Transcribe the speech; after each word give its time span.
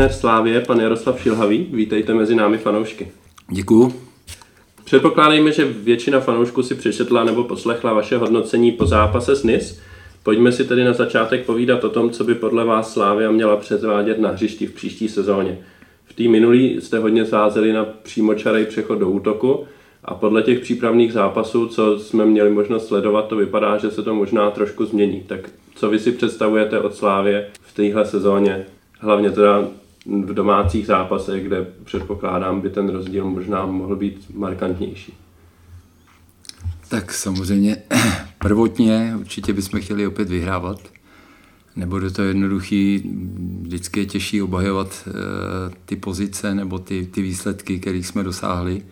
Trenér 0.00 0.16
Slávě, 0.16 0.60
pan 0.60 0.80
Jaroslav 0.80 1.22
Šilhavý, 1.22 1.68
vítejte 1.72 2.14
mezi 2.14 2.34
námi 2.34 2.58
fanoušky. 2.58 3.08
Děkuju. 3.50 3.94
Předpokládejme, 4.84 5.52
že 5.52 5.64
většina 5.64 6.20
fanoušků 6.20 6.62
si 6.62 6.74
přečetla 6.74 7.24
nebo 7.24 7.44
poslechla 7.44 7.92
vaše 7.92 8.16
hodnocení 8.16 8.72
po 8.72 8.86
zápase 8.86 9.36
s 9.36 9.44
NIS. 9.44 9.80
Pojďme 10.22 10.52
si 10.52 10.64
tedy 10.64 10.84
na 10.84 10.92
začátek 10.92 11.46
povídat 11.46 11.84
o 11.84 11.88
tom, 11.88 12.10
co 12.10 12.24
by 12.24 12.34
podle 12.34 12.64
vás 12.64 12.92
Slávia 12.92 13.30
měla 13.30 13.56
předvádět 13.56 14.18
na 14.18 14.30
hřišti 14.30 14.66
v 14.66 14.72
příští 14.72 15.08
sezóně. 15.08 15.58
V 16.04 16.12
té 16.12 16.22
minulý 16.22 16.80
jste 16.80 16.98
hodně 16.98 17.24
zázeli 17.24 17.72
na 17.72 17.84
přímočarej 17.84 18.66
přechod 18.66 18.98
do 18.98 19.10
útoku 19.10 19.64
a 20.04 20.14
podle 20.14 20.42
těch 20.42 20.60
přípravných 20.60 21.12
zápasů, 21.12 21.66
co 21.66 21.98
jsme 21.98 22.26
měli 22.26 22.50
možnost 22.50 22.86
sledovat, 22.86 23.26
to 23.26 23.36
vypadá, 23.36 23.78
že 23.78 23.90
se 23.90 24.02
to 24.02 24.14
možná 24.14 24.50
trošku 24.50 24.84
změní. 24.84 25.22
Tak 25.26 25.50
co 25.74 25.90
vy 25.90 25.98
si 25.98 26.12
představujete 26.12 26.80
od 26.80 26.94
Slávě 26.94 27.46
v 27.60 27.74
téhle 27.74 28.06
sezóně? 28.06 28.66
Hlavně 29.00 29.30
teda 29.30 29.68
v 30.06 30.34
domácích 30.34 30.86
zápasech, 30.86 31.44
kde 31.44 31.64
předpokládám, 31.84 32.60
by 32.60 32.70
ten 32.70 32.88
rozdíl 32.88 33.30
možná 33.30 33.66
mohl 33.66 33.96
být 33.96 34.34
markantnější. 34.34 35.14
Tak 36.88 37.12
samozřejmě 37.12 37.76
prvotně 38.38 39.14
určitě 39.20 39.52
bychom 39.52 39.80
chtěli 39.80 40.06
opět 40.06 40.28
vyhrávat. 40.28 40.88
Nebude 41.76 42.10
to 42.10 42.22
jednoduchý, 42.22 43.02
vždycky 43.62 44.00
je 44.00 44.06
těžší 44.06 44.42
obhajovat 44.42 45.08
e, 45.08 45.12
ty 45.84 45.96
pozice 45.96 46.54
nebo 46.54 46.78
ty, 46.78 47.06
ty 47.06 47.22
výsledky, 47.22 47.78
které 47.78 47.98
jsme 47.98 48.22
dosáhli, 48.22 48.82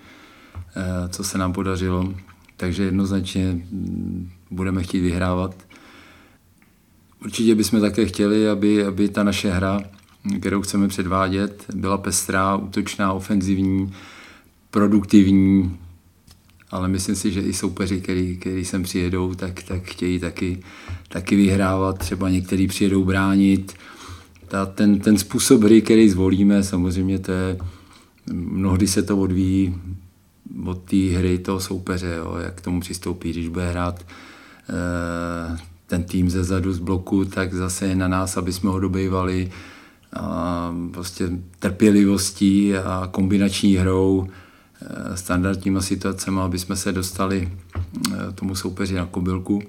e, 0.77 1.09
co 1.09 1.25
se 1.25 1.39
nám 1.39 1.53
podařilo. 1.53 2.14
Takže 2.56 2.83
jednoznačně 2.83 3.53
mm, 3.53 4.31
budeme 4.51 4.83
chtít 4.83 5.01
vyhrávat. 5.01 5.55
Určitě 7.25 7.55
bychom 7.55 7.81
také 7.81 8.06
chtěli, 8.06 8.48
aby, 8.48 8.84
aby 8.84 9.09
ta 9.09 9.23
naše 9.23 9.51
hra 9.51 9.81
kterou 10.41 10.62
chceme 10.62 10.89
předvádět, 10.89 11.65
byla 11.75 11.98
pestrá, 11.98 12.57
útočná, 12.57 13.12
ofenzivní, 13.12 13.93
produktivní, 14.70 15.79
ale 16.70 16.89
myslím 16.89 17.17
si, 17.17 17.33
že 17.33 17.41
i 17.41 17.53
soupeři, 17.53 18.01
který, 18.01 18.37
který 18.37 18.65
sem 18.65 18.83
přijedou, 18.83 19.35
tak, 19.35 19.62
tak 19.62 19.83
chtějí 19.83 20.19
taky, 20.19 20.62
taky 21.09 21.37
vyhrávat, 21.37 21.98
třeba 21.98 22.31
některý 22.31 22.69
přijedou 22.69 23.05
bránit. 23.05 23.75
Ta, 24.48 24.67
ten, 24.67 24.98
ten 24.98 25.19
způsob 25.19 25.62
hry, 25.62 25.83
který 25.83 26.11
zvolíme, 26.11 26.63
samozřejmě 26.63 27.19
to 27.19 27.33
je, 27.33 27.59
mnohdy 28.33 28.87
se 28.87 29.03
to 29.03 29.19
odvíjí 29.19 29.75
od 30.65 30.83
té 30.83 30.97
hry 30.97 31.39
toho 31.39 31.61
soupeře, 31.61 32.15
jo, 32.19 32.37
jak 32.45 32.55
k 32.55 32.61
tomu 32.61 32.81
přistoupí, 32.81 33.31
když 33.31 33.48
bude 33.48 33.70
hrát 33.70 34.01
e, 34.03 35.59
ten 35.87 36.05
tým 36.05 36.31
ze 36.31 36.45
zadu 36.45 36.73
z 36.73 36.79
bloku, 36.79 37.25
tak 37.25 37.55
zase 37.55 37.87
je 37.87 37.97
na 37.97 38.09
nás, 38.09 38.37
aby 38.37 38.53
jsme 38.53 38.70
ho 38.70 38.81
dobejvali 38.81 39.51
a 40.12 40.75
prostě 40.92 41.31
trpělivostí 41.59 42.77
a 42.77 43.09
kombinační 43.11 43.77
hrou, 43.77 44.28
eh, 44.83 45.17
standardníma 45.17 45.81
situacemi, 45.81 46.41
aby 46.41 46.59
jsme 46.59 46.77
se 46.77 46.92
dostali 46.92 47.53
eh, 48.12 48.33
tomu 48.34 48.55
soupeři 48.55 48.95
na 48.95 49.06
kobylku. 49.06 49.62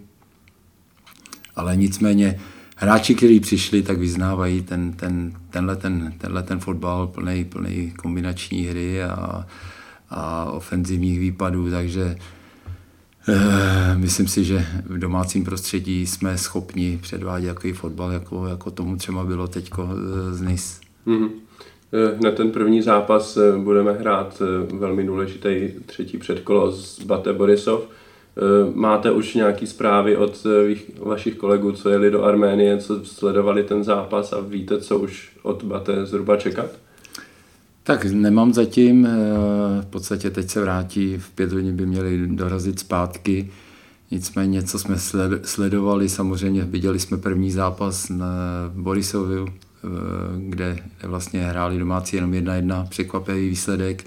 Ale 1.55 1.75
nicméně 1.75 2.39
hráči, 2.75 3.15
kteří 3.15 3.39
přišli, 3.39 3.81
tak 3.81 3.97
vyznávají 3.97 4.61
ten, 4.61 4.93
ten, 4.93 5.33
tenhle, 5.49 5.75
ten, 5.75 6.13
tenhle 6.17 6.43
ten 6.43 6.59
fotbal 6.59 7.07
plný, 7.07 7.45
plný 7.45 7.91
kombinační 7.91 8.65
hry 8.65 9.03
a, 9.03 9.45
a 10.09 10.45
ofenzivních 10.45 11.19
výpadů, 11.19 11.71
takže 11.71 12.15
myslím 13.95 14.27
si, 14.27 14.43
že 14.43 14.65
v 14.85 14.99
domácím 14.99 15.45
prostředí 15.45 16.07
jsme 16.07 16.37
schopni 16.37 16.99
předvádět 17.01 17.47
takový 17.47 17.73
fotbal, 17.73 18.11
jako, 18.11 18.47
jako 18.47 18.71
tomu 18.71 18.95
třeba 18.95 19.23
bylo 19.23 19.47
teď 19.47 19.71
eh, 19.79 20.33
z 20.33 20.41
NIS. 20.41 20.79
Mm-hmm. 21.07 21.29
Na 22.23 22.31
ten 22.31 22.51
první 22.51 22.81
zápas 22.81 23.37
budeme 23.63 23.93
hrát 23.93 24.41
velmi 24.79 25.03
důležitý 25.03 25.69
třetí 25.85 26.17
předkolo 26.17 26.71
z 26.71 27.03
Bate 27.03 27.33
Borisov. 27.33 27.83
Máte 28.73 29.11
už 29.11 29.33
nějaké 29.33 29.67
zprávy 29.67 30.17
od 30.17 30.47
vašich 30.99 31.35
kolegů, 31.35 31.71
co 31.71 31.89
jeli 31.89 32.11
do 32.11 32.23
Arménie, 32.23 32.77
co 32.77 33.05
sledovali 33.05 33.63
ten 33.63 33.83
zápas 33.83 34.33
a 34.33 34.39
víte, 34.39 34.81
co 34.81 34.99
už 34.99 35.31
od 35.41 35.63
Bate 35.63 36.05
zhruba 36.05 36.37
čekat? 36.37 36.69
Tak 37.89 38.05
nemám 38.05 38.53
zatím, 38.53 39.05
eh, 39.05 39.09
v 39.81 39.85
podstatě 39.85 40.29
teď 40.29 40.49
se 40.49 40.61
vrátí, 40.61 41.17
v 41.17 41.29
pět 41.29 41.53
hodin 41.53 41.75
by 41.75 41.85
měli 41.85 42.27
dorazit 42.27 42.79
zpátky, 42.79 43.49
nicméně 44.11 44.63
co 44.63 44.79
jsme 44.79 44.95
sledovali, 45.43 46.09
samozřejmě 46.09 46.63
viděli 46.63 46.99
jsme 46.99 47.17
první 47.17 47.51
zápas 47.51 48.09
na 48.09 48.27
Borisovi, 48.73 49.35
eh, 49.45 49.87
kde 50.37 50.77
vlastně 51.03 51.45
hráli 51.45 51.79
domácí 51.79 52.15
jenom 52.15 52.33
jedna 52.33 52.55
jedna, 52.55 52.85
překvapivý 52.89 53.49
výsledek, 53.49 54.05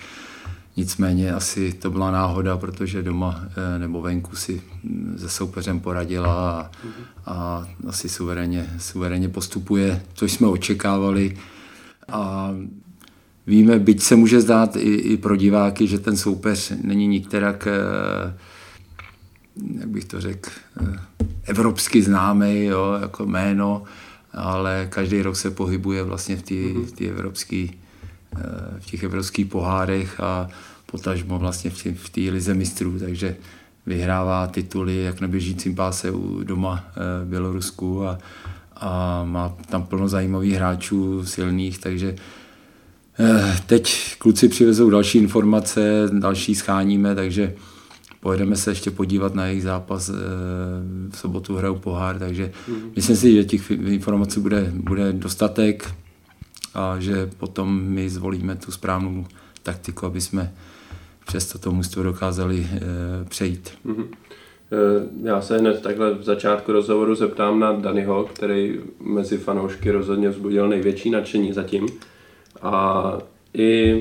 Nicméně 0.77 1.33
asi 1.33 1.73
to 1.73 1.91
byla 1.91 2.11
náhoda, 2.11 2.57
protože 2.57 3.03
doma 3.03 3.45
eh, 3.45 3.79
nebo 3.79 4.01
venku 4.01 4.37
si 4.37 4.63
se 5.17 5.29
soupeřem 5.29 5.81
poradila 5.81 6.61
a, 6.61 6.71
a 7.27 7.67
asi 7.89 8.09
suverénně, 8.09 8.71
suverénně 8.79 9.29
postupuje, 9.29 10.03
což 10.15 10.33
jsme 10.33 10.47
očekávali. 10.47 11.37
A 12.09 12.51
Víme, 13.47 13.79
byť 13.79 14.03
se 14.03 14.17
může 14.17 14.41
zdát 14.41 14.77
i, 14.77 14.95
i 14.95 15.17
pro 15.17 15.37
diváky, 15.37 15.87
že 15.87 15.99
ten 15.99 16.17
soupeř 16.17 16.73
není 16.83 17.07
nikterak, 17.07 17.67
eh, 17.67 18.35
jak 19.79 19.89
bych 19.89 20.05
to 20.05 20.21
řekl, 20.21 20.51
eh, 20.81 20.99
evropsky 21.45 22.03
známý, 22.03 22.65
jo, 22.65 22.99
jako 23.01 23.27
jméno, 23.27 23.83
ale 24.33 24.87
každý 24.91 25.23
rok 25.23 25.37
se 25.37 25.51
pohybuje 25.51 26.03
vlastně 26.03 26.37
v, 26.37 26.43
tý, 26.43 26.59
mhm. 26.59 26.85
v, 26.85 26.93
tý 26.93 27.09
evropský, 27.09 27.81
eh, 28.37 28.41
v 28.79 28.87
těch 28.87 29.03
evropských 29.03 29.47
pohárech 29.47 30.21
a 30.21 30.49
potažmo 30.87 31.39
vlastně 31.39 31.71
v 31.95 32.11
té 32.11 32.21
lize 32.21 32.55
mistrů, 32.55 32.99
takže 32.99 33.37
vyhrává 33.87 34.47
tituly 34.47 35.03
jak 35.03 35.21
na 35.21 35.29
běžícím 35.29 35.75
páse 35.75 36.11
u 36.11 36.45
doma 36.45 36.85
v 37.25 37.29
Bělorusku 37.29 38.07
a, 38.07 38.19
a 38.77 39.25
má 39.25 39.57
tam 39.71 39.83
plno 39.83 40.09
zajímavých 40.09 40.55
hráčů 40.55 41.27
silných, 41.27 41.79
takže 41.79 42.17
teď 43.67 44.15
kluci 44.19 44.49
přivezou 44.49 44.91
další 44.91 45.19
informace, 45.19 46.11
další 46.13 46.55
scháníme, 46.55 47.15
takže 47.15 47.55
pojedeme 48.21 48.57
se 48.57 48.71
ještě 48.71 48.91
podívat 48.91 49.35
na 49.35 49.47
jejich 49.47 49.63
zápas. 49.63 50.09
Eh, 50.09 50.13
v 51.11 51.19
sobotu 51.19 51.57
hrajou 51.57 51.75
pohár, 51.75 52.19
takže 52.19 52.53
mm-hmm. 52.69 52.91
myslím 52.97 53.17
si, 53.17 53.35
že 53.35 53.45
těch 53.45 53.71
informací 53.71 54.41
bude, 54.41 54.73
bude 54.75 55.13
dostatek 55.13 55.95
a 56.75 56.97
že 56.99 57.31
potom 57.39 57.83
my 57.83 58.11
zvolíme 58.11 58.57
tu 58.57 58.73
správnou 58.73 59.27
taktiku, 59.63 60.07
aby 60.07 60.21
jsme 60.21 60.53
přes 61.27 61.53
toto 61.53 61.73
mužstvo 61.73 62.03
dokázali 62.03 62.67
e, 62.71 62.81
přejít. 63.25 63.71
Mm-hmm. 63.87 64.07
Já 65.23 65.41
se 65.41 65.59
hned 65.59 65.83
takhle 65.83 66.15
v 66.15 66.23
začátku 66.23 66.73
rozhovoru 66.73 67.15
zeptám 67.15 67.61
na 67.61 67.73
Danyho, 67.73 68.25
který 68.25 68.81
mezi 69.01 69.39
fanoušky 69.39 69.91
rozhodně 69.91 70.29
vzbudil 70.29 70.69
největší 70.69 71.11
nadšení 71.11 71.53
zatím. 71.53 71.87
A 72.63 73.19
i, 73.55 73.93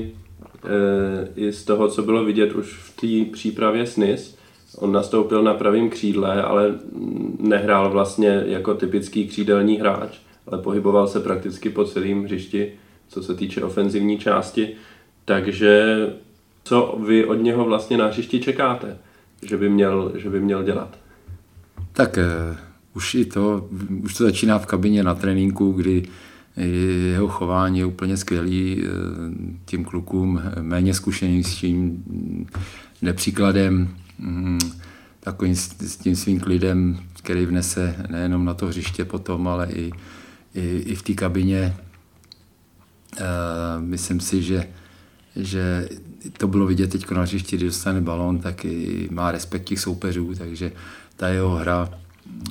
e, 0.64 1.28
i 1.36 1.52
z 1.52 1.64
toho, 1.64 1.88
co 1.88 2.02
bylo 2.02 2.24
vidět 2.24 2.52
už 2.52 2.72
v 2.72 3.00
té 3.00 3.32
přípravě 3.32 3.86
SNIS, 3.86 4.38
on 4.76 4.92
nastoupil 4.92 5.42
na 5.42 5.54
pravém 5.54 5.90
křídle, 5.90 6.42
ale 6.42 6.74
nehrál 7.38 7.90
vlastně 7.90 8.42
jako 8.46 8.74
typický 8.74 9.28
křídelní 9.28 9.76
hráč, 9.76 10.18
ale 10.46 10.62
pohyboval 10.62 11.08
se 11.08 11.20
prakticky 11.20 11.70
po 11.70 11.84
celém 11.84 12.24
hřišti, 12.24 12.72
co 13.08 13.22
se 13.22 13.34
týče 13.34 13.64
ofenzivní 13.64 14.18
části. 14.18 14.68
Takže 15.24 15.96
co 16.64 16.98
vy 17.06 17.24
od 17.24 17.34
něho 17.34 17.64
vlastně 17.64 17.96
na 17.96 18.06
hřišti 18.06 18.40
čekáte, 18.40 18.98
že 19.42 19.56
by 19.56 19.68
měl, 19.68 20.12
že 20.14 20.30
by 20.30 20.40
měl 20.40 20.62
dělat? 20.62 20.98
Tak 21.92 22.18
uh, 22.50 22.56
už 22.96 23.14
i 23.14 23.24
to, 23.24 23.68
už 24.02 24.14
to 24.14 24.24
začíná 24.24 24.58
v 24.58 24.66
kabině 24.66 25.02
na 25.02 25.14
tréninku, 25.14 25.72
kdy 25.72 26.02
jeho 26.56 27.28
chování 27.28 27.78
je 27.78 27.86
úplně 27.86 28.16
skvělý, 28.16 28.82
eh, 28.82 28.88
tím 29.64 29.84
klukům 29.84 30.42
méně 30.60 30.94
nepříkladem, 33.02 33.96
mm, 34.18 34.58
takovým 35.20 35.56
s 35.56 35.96
tím 35.96 36.16
svým 36.16 36.40
klidem, 36.40 37.00
který 37.18 37.46
vnese 37.46 38.06
nejenom 38.10 38.44
na 38.44 38.54
to 38.54 38.66
hřiště 38.66 39.04
potom, 39.04 39.48
ale 39.48 39.68
i, 39.72 39.92
i, 40.54 40.78
i 40.78 40.94
v 40.94 41.02
té 41.02 41.14
kabině. 41.14 41.76
Eh, 43.16 43.24
myslím 43.78 44.20
si, 44.20 44.42
že, 44.42 44.68
že 45.36 45.88
to 46.38 46.48
bylo 46.48 46.66
vidět 46.66 46.90
teď 46.90 47.10
na 47.10 47.22
hřišti, 47.22 47.56
když 47.56 47.68
dostane 47.68 48.00
balón, 48.00 48.38
tak 48.38 48.64
i 48.64 49.08
má 49.10 49.32
respekt 49.32 49.64
těch 49.64 49.80
soupeřů, 49.80 50.34
takže 50.34 50.72
ta 51.16 51.28
jeho 51.28 51.50
hra 51.50 52.01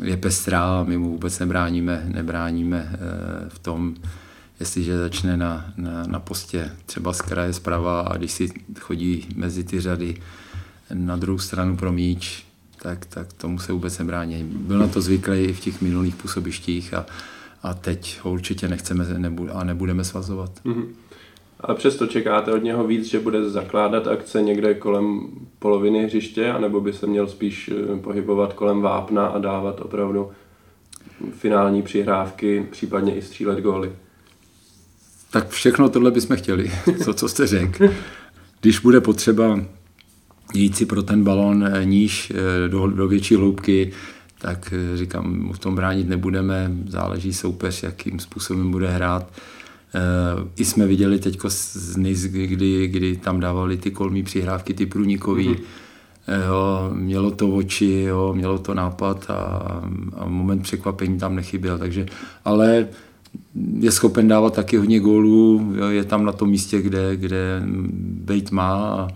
je 0.03 0.17
pestrá 0.17 0.79
a 0.79 0.83
my 0.83 0.97
mu 0.97 1.09
vůbec 1.09 1.39
nebráníme, 1.39 2.05
nebráníme 2.07 2.91
eh, 2.93 3.49
v 3.49 3.59
tom, 3.59 3.95
jestliže 4.59 4.97
začne 4.97 5.37
na, 5.37 5.73
na, 5.77 6.07
na 6.07 6.19
postě 6.19 6.71
třeba 6.85 7.13
z 7.13 7.21
kraje 7.21 7.53
zprava 7.53 8.01
a 8.01 8.17
když 8.17 8.31
si 8.31 8.49
chodí 8.79 9.27
mezi 9.35 9.63
ty 9.63 9.81
řady 9.81 10.21
na 10.93 11.15
druhou 11.15 11.39
stranu 11.39 11.77
pro 11.77 11.91
míč, 11.91 12.45
tak, 12.81 13.05
tak 13.05 13.33
tomu 13.33 13.59
se 13.59 13.73
vůbec 13.73 13.99
nebrání. 13.99 14.43
Byl 14.43 14.79
na 14.79 14.87
to 14.87 15.01
zvyklý 15.01 15.39
i 15.39 15.53
v 15.53 15.59
těch 15.59 15.81
minulých 15.81 16.15
působištích 16.15 16.93
a, 16.93 17.05
a 17.63 17.73
teď 17.73 18.19
ho 18.23 18.31
určitě 18.31 18.67
nechceme 18.67 19.05
a 19.53 19.63
nebudeme 19.63 20.03
svazovat. 20.03 20.51
Mm-hmm. 20.65 20.85
A 21.63 21.73
přesto 21.73 22.07
čekáte 22.07 22.51
od 22.51 22.63
něho 22.63 22.87
víc, 22.87 23.05
že 23.05 23.19
bude 23.19 23.49
zakládat 23.49 24.07
akce 24.07 24.41
někde 24.41 24.73
kolem 24.73 25.21
poloviny 25.59 26.03
hřiště, 26.03 26.51
anebo 26.51 26.81
by 26.81 26.93
se 26.93 27.07
měl 27.07 27.27
spíš 27.27 27.69
eh, 27.69 27.97
pohybovat 27.97 28.53
kolem 28.53 28.81
vápna 28.81 29.27
a 29.27 29.39
dávat 29.39 29.81
opravdu 29.81 30.31
finální 31.31 31.81
přihrávky, 31.81 32.67
případně 32.71 33.15
i 33.15 33.21
střílet 33.21 33.59
góly? 33.59 33.91
Tak 35.31 35.49
všechno 35.49 35.89
tohle 35.89 36.11
bychom 36.11 36.35
chtěli, 36.35 36.71
to, 37.05 37.13
co 37.13 37.29
jste 37.29 37.47
řekl. 37.47 37.89
Když 38.61 38.79
bude 38.79 39.01
potřeba 39.01 39.59
jít 40.53 40.77
si 40.77 40.85
pro 40.85 41.03
ten 41.03 41.23
balon 41.23 41.65
eh, 41.65 41.85
níž 41.85 42.33
eh, 42.35 42.69
do, 42.69 42.87
do 42.87 43.07
větší 43.07 43.35
hloubky, 43.35 43.91
tak 44.37 44.73
říkám, 44.95 45.39
mu 45.39 45.53
v 45.53 45.59
tom 45.59 45.75
bránit 45.75 46.09
nebudeme, 46.09 46.71
záleží 46.87 47.33
soupeř, 47.33 47.83
jakým 47.83 48.19
způsobem 48.19 48.71
bude 48.71 48.87
hrát. 48.91 49.31
I 50.55 50.65
jsme 50.65 50.87
viděli 50.87 51.19
teď 51.19 51.39
z 51.47 51.97
NIS, 51.97 52.23
kdy, 52.23 52.87
kdy 52.87 53.17
tam 53.17 53.39
dávali 53.39 53.77
ty 53.77 53.91
kolmí 53.91 54.23
přihrávky, 54.23 54.73
ty 54.73 54.85
průnikový, 54.85 55.49
mm-hmm. 55.49 55.63
Jo, 56.47 56.91
mělo 56.93 57.31
to 57.31 57.49
oči, 57.49 58.05
jo, 58.07 58.33
mělo 58.33 58.57
to 58.57 58.73
nápad 58.73 59.29
a, 59.29 59.35
a 60.17 60.25
moment 60.25 60.61
překvapení 60.61 61.19
tam 61.19 61.35
nechyběl. 61.35 61.77
Takže, 61.77 62.05
ale 62.45 62.87
je 63.79 63.91
schopen 63.91 64.27
dávat 64.27 64.53
taky 64.53 64.77
hodně 64.77 64.99
gólů, 64.99 65.73
jo, 65.75 65.89
je 65.89 66.03
tam 66.03 66.25
na 66.25 66.31
tom 66.31 66.49
místě, 66.49 66.81
kde, 66.81 67.15
kde 67.15 67.61
bejt 68.01 68.51
má 68.51 68.73
a, 68.75 69.07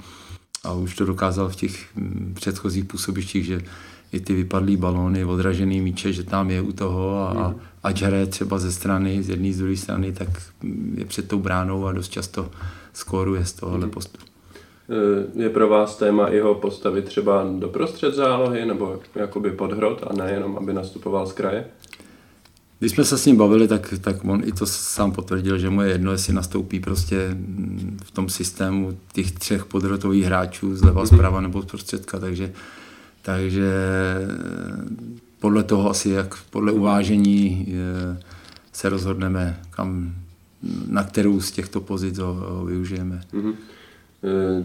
a 0.64 0.74
už 0.74 0.96
to 0.96 1.06
dokázal 1.06 1.50
v 1.50 1.56
těch 1.56 1.86
předchozích 2.34 2.86
působištích, 2.86 3.46
že 3.46 3.62
i 4.12 4.20
ty 4.20 4.34
vypadlý 4.34 4.78
balóny, 4.78 5.26
odražený 5.26 5.82
míče, 5.82 6.14
že 6.14 6.24
tam 6.24 6.52
je 6.52 6.62
u 6.62 6.72
toho 6.72 7.18
a, 7.18 7.32
a 7.32 7.56
ať 7.84 8.02
hraje 8.02 8.26
třeba 8.26 8.60
ze 8.60 8.72
strany, 8.72 9.24
z 9.24 9.30
jedné, 9.30 9.54
z 9.54 9.58
druhé 9.58 9.78
strany, 9.78 10.12
tak 10.12 10.30
je 10.96 11.06
před 11.06 11.28
tou 11.28 11.40
bránou 11.40 11.86
a 11.86 11.94
dost 11.94 12.10
často 12.10 12.52
skóruje 12.94 13.46
z 13.46 13.54
tohohle 13.54 13.88
postu. 13.88 14.18
Eh, 14.90 15.44
je 15.44 15.50
pro 15.50 15.70
vás 15.70 15.98
téma 15.98 16.30
jeho 16.30 16.56
postavit 16.56 17.06
třeba 17.06 17.46
do 17.60 17.68
prostřed 17.68 18.16
zálohy 18.16 18.66
nebo 18.66 19.00
jakoby 19.16 19.52
podhrot 19.52 20.04
a 20.08 20.14
nejenom, 20.14 20.58
aby 20.58 20.74
nastupoval 20.74 21.28
z 21.28 21.34
kraje? 21.34 21.66
Když 22.80 22.92
jsme 22.92 23.04
se 23.04 23.18
s 23.18 23.26
ním 23.26 23.38
bavili, 23.38 23.68
tak, 23.68 23.94
tak 24.02 24.26
on 24.26 24.42
i 24.46 24.52
to 24.52 24.66
sám 24.66 25.12
potvrdil, 25.12 25.58
že 25.58 25.70
mu 25.70 25.82
je 25.82 25.90
jedno, 25.90 26.12
jestli 26.12 26.34
nastoupí 26.34 26.80
prostě 26.80 27.38
v 28.04 28.12
tom 28.12 28.30
systému 28.30 28.98
těch 29.14 29.32
třech 29.32 29.66
podhrotových 29.66 30.26
hráčů 30.26 30.76
zleva, 30.76 31.04
mm-hmm. 31.04 31.16
zprava 31.16 31.42
nebo 31.42 31.62
z 31.62 31.66
prostředka, 31.66 32.20
takže, 32.20 32.54
takže 33.26 33.72
podle 35.40 35.64
toho 35.64 35.90
asi, 35.90 36.10
jak 36.10 36.44
podle 36.50 36.72
uvážení 36.72 37.68
se 38.74 38.90
rozhodneme, 38.90 39.60
kam, 39.70 40.14
na 40.88 41.04
kterou 41.04 41.40
z 41.40 41.52
těchto 41.52 41.82
pozic 41.82 42.18
ho, 42.18 42.34
ho 42.34 42.66
využijeme. 42.66 43.22
Mm-hmm. 43.34 43.54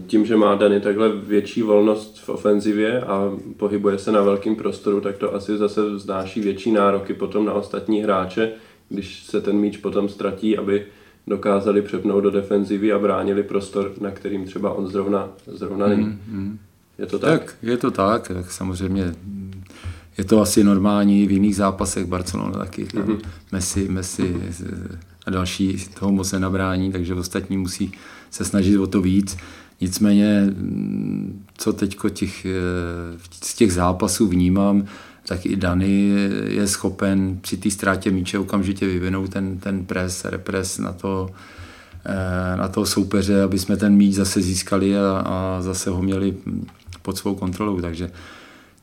Tím, 0.07 0.25
že 0.25 0.37
má 0.37 0.55
Dany 0.55 0.81
takhle 0.81 1.09
větší 1.09 1.61
volnost 1.61 2.19
v 2.19 2.29
ofenzivě 2.29 3.01
a 3.01 3.31
pohybuje 3.57 3.97
se 3.97 4.11
na 4.11 4.21
velkém 4.21 4.55
prostoru, 4.55 5.01
tak 5.01 5.17
to 5.17 5.35
asi 5.35 5.57
zase 5.57 5.89
vznáší 5.89 6.41
větší 6.41 6.71
nároky 6.71 7.13
potom 7.13 7.45
na 7.45 7.53
ostatní 7.53 8.01
hráče, 8.01 8.51
když 8.89 9.23
se 9.23 9.41
ten 9.41 9.55
míč 9.55 9.77
potom 9.77 10.09
ztratí, 10.09 10.57
aby 10.57 10.85
dokázali 11.27 11.81
přepnout 11.81 12.23
do 12.23 12.31
defenzivy 12.31 12.93
a 12.93 12.99
bránili 12.99 13.43
prostor, 13.43 13.91
na 14.01 14.11
kterým 14.11 14.45
třeba 14.45 14.73
on 14.73 14.87
zrovna, 14.87 15.29
zrovna 15.47 15.87
není. 15.87 16.03
Mm, 16.03 16.19
mm. 16.27 16.59
Je 16.97 17.05
to 17.05 17.19
tak? 17.19 17.41
tak? 17.41 17.55
Je 17.61 17.77
to 17.77 17.91
tak, 17.91 18.27
tak 18.27 18.51
samozřejmě 18.51 19.13
je 20.17 20.23
to 20.23 20.41
asi 20.41 20.63
normální 20.63 21.27
v 21.27 21.31
jiných 21.31 21.55
zápasech 21.55 22.05
Barcelona 22.05 22.59
taky. 22.59 22.85
Tam 22.85 23.03
mm-hmm. 23.03 23.19
Messi, 23.51 23.87
Messi 23.89 24.35
a 25.25 25.29
další 25.29 25.85
toho 25.99 26.11
moc 26.11 26.31
nenabrání, 26.31 26.91
takže 26.91 27.13
ostatní 27.13 27.57
musí 27.57 27.91
se 28.29 28.45
snažit 28.45 28.77
o 28.77 28.87
to 28.87 29.01
víc. 29.01 29.37
Nicméně, 29.81 30.53
co 31.57 31.73
teď 31.73 31.97
těch, 32.13 32.47
z 33.43 33.53
těch 33.55 33.73
zápasů 33.73 34.27
vnímám, 34.27 34.85
tak 35.27 35.45
i 35.45 35.55
Dany 35.55 36.11
je 36.45 36.67
schopen 36.67 37.37
při 37.41 37.57
té 37.57 37.71
ztrátě 37.71 38.11
míče 38.11 38.39
okamžitě 38.39 38.87
vyvinout 38.87 39.29
ten, 39.29 39.57
ten 39.57 39.85
pres, 39.85 40.25
repres 40.25 40.77
na 40.77 40.93
to, 40.93 41.29
na 42.55 42.67
toho 42.67 42.85
soupeře, 42.85 43.43
aby 43.43 43.59
jsme 43.59 43.77
ten 43.77 43.95
míč 43.95 44.15
zase 44.15 44.41
získali 44.41 44.97
a, 44.97 45.23
a 45.25 45.61
zase 45.61 45.89
ho 45.89 46.01
měli 46.01 46.33
pod 47.01 47.17
svou 47.17 47.35
kontrolou. 47.35 47.81
Takže 47.81 48.11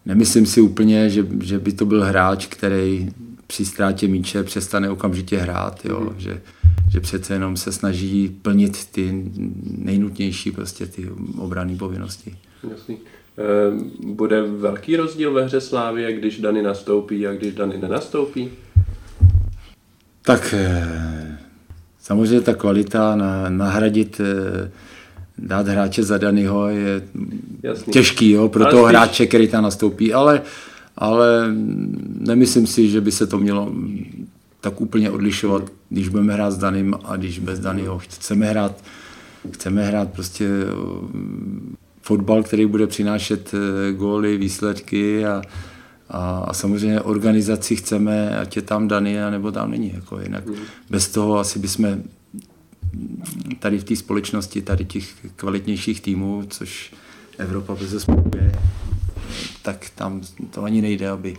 nemyslím 0.06 0.46
si 0.46 0.60
úplně, 0.60 1.10
že, 1.10 1.26
že 1.42 1.58
by 1.58 1.72
to 1.72 1.86
byl 1.86 2.04
hráč, 2.04 2.46
který 2.46 3.10
při 3.46 3.64
ztrátě 3.64 4.08
míče 4.08 4.42
přestane 4.42 4.90
okamžitě 4.90 5.38
hrát, 5.38 5.84
jo? 5.84 6.00
Mm. 6.00 6.20
Že, 6.20 6.40
že 6.90 7.00
přece 7.00 7.32
jenom 7.32 7.56
se 7.56 7.72
snaží 7.72 8.38
plnit 8.42 8.84
ty 8.84 9.24
nejnutnější 9.78 10.50
prostě 10.50 10.86
ty 10.86 11.08
obranné 11.38 11.76
povinnosti. 11.76 12.36
Jasný. 12.70 12.98
Ehm, 13.38 13.90
bude 14.14 14.42
velký 14.42 14.96
rozdíl 14.96 15.32
ve 15.32 15.44
hře 15.44 15.60
Slávy, 15.60 16.12
když 16.12 16.40
Dany 16.40 16.62
nastoupí 16.62 17.26
a 17.26 17.32
když 17.32 17.54
Dany 17.54 17.78
nenastoupí? 17.78 18.50
Tak 20.22 20.54
eh, 20.58 21.38
samozřejmě 21.98 22.40
ta 22.40 22.54
kvalita 22.54 23.16
na, 23.16 23.48
nahradit 23.48 24.20
eh, 24.20 24.70
dát 25.38 25.68
hráče 25.68 26.02
za 26.02 26.18
Danyho 26.18 26.68
je 26.68 27.02
Jasný. 27.62 27.92
těžký 27.92 28.30
jo, 28.30 28.48
pro 28.48 28.64
ale 28.64 28.70
toho 28.70 28.84
spíš... 28.84 28.90
hráče, 28.90 29.26
který 29.26 29.48
tam 29.48 29.64
nastoupí, 29.64 30.12
ale, 30.12 30.42
ale 30.96 31.54
nemyslím 32.18 32.66
si, 32.66 32.88
že 32.88 33.00
by 33.00 33.12
se 33.12 33.26
to 33.26 33.38
mělo 33.38 33.72
tak 34.60 34.80
úplně 34.80 35.10
odlišovat, 35.10 35.62
když 35.88 36.08
budeme 36.08 36.32
hrát 36.32 36.50
s 36.50 36.58
Daným 36.58 36.94
a 37.04 37.16
když 37.16 37.38
bez 37.38 37.60
Danyho. 37.60 37.98
Chceme 37.98 38.46
hrát, 38.46 38.84
chceme 39.52 39.84
hrát 39.86 40.12
prostě 40.12 40.48
fotbal, 42.02 42.42
který 42.42 42.66
bude 42.66 42.86
přinášet 42.86 43.54
eh, 43.54 43.92
góly, 43.92 44.36
výsledky 44.36 45.26
a, 45.26 45.42
a, 46.08 46.38
a 46.48 46.54
samozřejmě 46.54 47.00
organizaci 47.00 47.76
chceme, 47.76 48.38
ať 48.38 48.56
je 48.56 48.62
tam 48.62 48.88
Dany, 48.88 49.16
nebo 49.30 49.52
tam 49.52 49.70
není. 49.70 49.92
Jako 49.94 50.20
jinak 50.20 50.46
mm. 50.46 50.54
bez 50.90 51.08
toho 51.08 51.38
asi 51.38 51.58
bychom 51.58 52.02
tady 53.58 53.78
v 53.78 53.84
té 53.84 53.96
společnosti, 53.96 54.62
tady 54.62 54.84
těch 54.84 55.26
kvalitnějších 55.36 56.00
týmů, 56.00 56.44
což 56.48 56.92
Evropa 57.38 57.74
bez 57.74 58.08
je, 58.36 58.52
tak 59.62 59.90
tam 59.94 60.20
to 60.50 60.62
ani 60.62 60.80
nejde, 60.80 61.08
aby, 61.08 61.36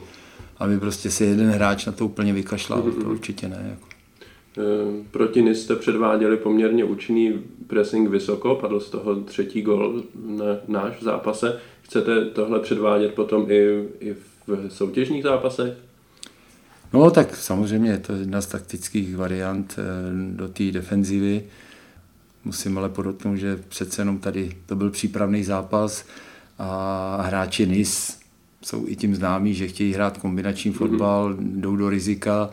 aby 0.57 0.79
prostě 0.79 1.11
si 1.11 1.25
jeden 1.25 1.49
hráč 1.49 1.85
na 1.85 1.91
to 1.91 2.05
úplně 2.05 2.33
vykašlal, 2.33 2.81
mm-hmm. 2.81 3.03
to 3.03 3.09
určitě 3.09 3.47
ne. 3.47 3.67
Jako. 3.69 3.87
E, 4.57 5.03
proti 5.11 5.41
NIS 5.41 5.63
jste 5.63 5.75
předváděli 5.75 6.37
poměrně 6.37 6.83
účinný 6.83 7.41
pressing 7.67 8.09
vysoko, 8.09 8.55
padl 8.55 8.79
z 8.79 8.89
toho 8.89 9.15
třetí 9.15 9.61
gol 9.61 10.03
na 10.25 10.45
náš 10.67 10.99
v 10.99 11.03
zápase. 11.03 11.59
Chcete 11.81 12.25
tohle 12.25 12.59
předvádět 12.59 13.13
potom 13.13 13.51
i, 13.51 13.87
i 13.99 14.13
v 14.47 14.69
soutěžních 14.69 15.23
zápasech? 15.23 15.88
No 16.93 17.11
tak 17.11 17.35
samozřejmě 17.35 17.91
je 17.91 17.97
to 17.97 18.13
jedna 18.13 18.41
z 18.41 18.45
taktických 18.45 19.15
variant 19.17 19.75
eh, 19.77 20.35
do 20.35 20.47
té 20.47 20.71
defenzivy. 20.71 21.43
Musím 22.45 22.77
ale 22.77 22.89
podotknout, 22.89 23.35
že 23.35 23.59
přece 23.69 24.01
jenom 24.01 24.19
tady 24.19 24.57
to 24.65 24.75
byl 24.75 24.91
přípravný 24.91 25.43
zápas 25.43 26.05
a 26.59 27.21
hráči 27.21 27.65
NIS 27.67 28.19
jsou 28.61 28.87
i 28.87 28.95
tím 28.95 29.15
známí, 29.15 29.53
že 29.53 29.67
chtějí 29.67 29.93
hrát 29.93 30.17
kombinační 30.17 30.71
fotbal, 30.71 31.33
mm-hmm. 31.33 31.61
jdou 31.61 31.75
do 31.75 31.89
rizika 31.89 32.49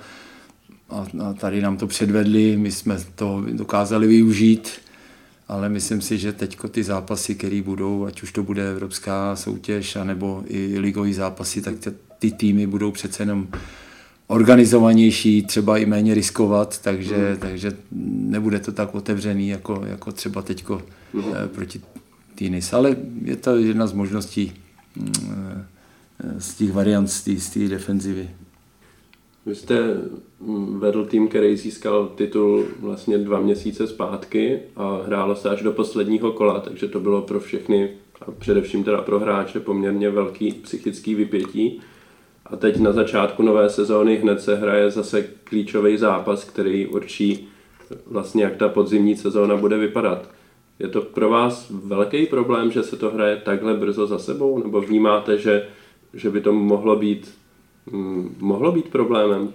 a, 0.90 1.07
a 1.25 1.33
tady 1.33 1.62
nám 1.62 1.76
to 1.76 1.87
předvedli, 1.87 2.57
my 2.57 2.73
jsme 2.73 2.99
to 3.14 3.45
dokázali 3.52 4.07
využít, 4.07 4.71
ale 5.49 5.69
myslím 5.69 6.00
si, 6.00 6.19
že 6.19 6.33
teď 6.33 6.59
ty 6.71 6.85
zápasy, 6.85 7.35
které 7.35 7.62
budou, 7.62 8.05
ať 8.05 8.23
už 8.23 8.33
to 8.33 8.43
bude 8.43 8.71
evropská 8.71 9.37
soutěž, 9.37 9.97
anebo 9.97 10.43
i 10.47 10.78
ligový 10.78 11.14
zápasy, 11.14 11.62
tak 11.62 11.75
ty 12.19 12.31
týmy 12.31 12.66
budou 12.66 12.90
přece 12.90 13.23
jenom 13.23 13.49
organizovanější, 14.26 15.42
třeba 15.42 15.78
i 15.78 15.87
méně 15.87 16.14
riskovat, 16.14 16.83
takže, 16.83 17.30
mm. 17.30 17.37
takže 17.37 17.76
nebude 18.26 18.61
to 18.61 18.73
tak 18.73 18.95
otevřený, 18.95 19.49
jako, 19.49 19.83
jako 19.87 20.12
třeba 20.12 20.42
teď 20.42 20.64
mm. 21.12 21.23
Proti 21.54 21.80
Týnis. 22.35 22.73
Ale 22.73 22.97
je 23.25 23.37
to 23.37 23.56
jedna 23.56 23.87
z 23.87 23.92
možností 23.92 24.52
mm, 24.97 25.12
eh, 26.21 26.40
z 26.40 26.54
těch 26.54 26.73
variant 26.73 27.06
z 27.06 27.50
té 27.50 27.68
defenzivy. 27.68 28.30
Vy 29.47 29.54
jste 29.54 29.80
mm, 30.40 30.80
vedl 30.80 31.04
tým, 31.04 31.28
který 31.28 31.56
získal 31.56 32.06
titul 32.06 32.64
vlastně 32.80 33.18
dva 33.18 33.40
měsíce 33.40 33.87
zpátky 33.87 34.59
a 34.76 35.02
hrálo 35.06 35.37
se 35.37 35.50
až 35.50 35.62
do 35.62 35.73
posledního 35.73 36.33
kola, 36.33 36.61
takže 36.61 36.88
to 36.88 37.00
bylo 37.00 37.23
pro 37.23 37.40
všechny 37.40 37.90
a 38.21 38.30
především 38.30 38.85
teda 38.85 39.02
pro 39.02 39.21
hráče 39.21 39.61
poměrně 39.61 40.11
velký 40.11 40.52
psychický 40.52 41.14
vypětí. 41.14 41.80
A 42.50 42.57
teď 42.57 42.79
na 42.79 42.93
začátku 42.93 43.43
nové 43.43 43.71
sezóny 43.71 44.17
hned 44.17 44.41
se 44.41 44.57
hraje 44.57 44.91
zase 44.91 45.23
klíčový 45.23 45.99
zápas, 45.99 46.45
který 46.45 46.87
určí 46.87 47.49
vlastně, 48.07 48.45
jak 48.45 48.57
ta 48.57 48.69
podzimní 48.69 49.17
sezóna 49.17 49.57
bude 49.57 49.79
vypadat. 49.79 50.31
Je 50.79 50.88
to 50.88 51.00
pro 51.00 51.29
vás 51.29 51.71
velký 51.71 52.26
problém, 52.26 52.71
že 52.71 52.83
se 52.83 52.97
to 52.97 53.11
hraje 53.11 53.37
takhle 53.37 53.75
brzo 53.75 54.07
za 54.07 54.19
sebou? 54.19 54.62
Nebo 54.62 54.81
vnímáte, 54.81 55.38
že, 55.38 55.67
že 56.15 56.31
by 56.31 56.41
to 56.41 56.53
mohlo 56.53 56.97
být, 56.97 57.35
hm, 57.93 58.37
mohlo 58.41 58.73
být 58.73 58.88
problémem? 58.88 59.53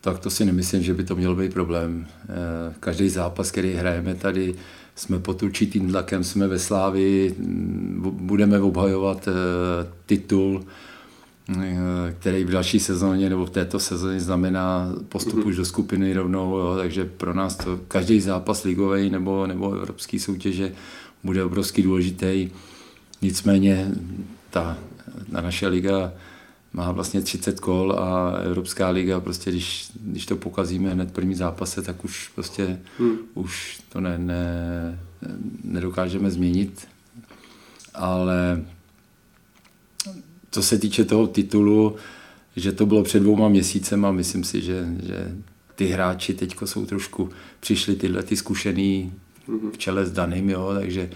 tak 0.00 0.18
to 0.18 0.30
si 0.30 0.44
nemyslím, 0.44 0.82
že 0.82 0.94
by 0.94 1.04
to 1.04 1.16
měl 1.16 1.36
být 1.36 1.52
problém. 1.52 2.06
Eh, 2.22 2.74
každý 2.80 3.08
zápas, 3.08 3.50
který 3.50 3.72
hrajeme 3.72 4.14
tady, 4.14 4.54
jsme 4.94 5.18
pod 5.18 5.42
určitým 5.42 5.90
tlakem, 5.90 6.24
jsme 6.24 6.48
ve 6.48 6.58
Slávi, 6.58 7.34
budeme 7.98 8.60
obhajovat 8.60 9.28
eh, 9.28 9.32
titul, 10.06 10.64
který 12.18 12.44
v 12.44 12.50
další 12.50 12.80
sezóně 12.80 13.30
nebo 13.30 13.46
v 13.46 13.50
této 13.50 13.80
sezóně 13.80 14.20
znamená 14.20 14.92
postup 15.08 15.44
už 15.44 15.56
do 15.56 15.64
skupiny 15.64 16.12
rovnou, 16.12 16.58
jo, 16.58 16.76
takže 16.76 17.04
pro 17.04 17.34
nás 17.34 17.56
to 17.56 17.80
každý 17.88 18.20
zápas 18.20 18.64
ligový 18.64 19.10
nebo, 19.10 19.46
nebo 19.46 19.72
evropský 19.72 20.18
soutěže 20.18 20.72
bude 21.24 21.44
obrovský 21.44 21.82
důležitý. 21.82 22.50
Nicméně 23.22 23.90
ta, 24.50 24.78
ta 25.32 25.40
naše 25.40 25.68
liga 25.68 26.12
má 26.72 26.92
vlastně 26.92 27.20
30 27.20 27.60
kol 27.60 27.92
a 27.98 28.30
Evropská 28.30 28.88
liga, 28.88 29.20
prostě 29.20 29.50
když, 29.50 29.90
když 30.00 30.26
to 30.26 30.36
pokazíme 30.36 30.90
hned 30.90 31.12
první 31.12 31.34
zápase, 31.34 31.82
tak 31.82 32.04
už 32.04 32.28
prostě 32.34 32.78
hmm. 32.98 33.18
už 33.34 33.80
to 33.88 34.00
ne, 34.00 34.18
ne, 34.18 34.98
nedokážeme 35.64 36.30
změnit. 36.30 36.88
Ale 37.94 38.64
co 40.50 40.62
se 40.62 40.78
týče 40.78 41.04
toho 41.04 41.26
titulu, 41.26 41.96
že 42.56 42.72
to 42.72 42.86
bylo 42.86 43.02
před 43.02 43.20
dvouma 43.20 43.48
měsícem 43.48 44.04
a 44.04 44.12
myslím 44.12 44.44
si, 44.44 44.60
že, 44.60 44.86
že 45.02 45.36
ty 45.74 45.86
hráči 45.86 46.34
teď 46.34 46.56
jsou 46.64 46.86
trošku, 46.86 47.30
přišli 47.60 47.96
tyhle 47.96 48.22
ty 48.22 48.36
zkušený 48.36 49.12
v 49.72 49.78
čele 49.78 50.06
s 50.06 50.12
daným, 50.12 50.50
jo, 50.50 50.70
takže, 50.74 51.10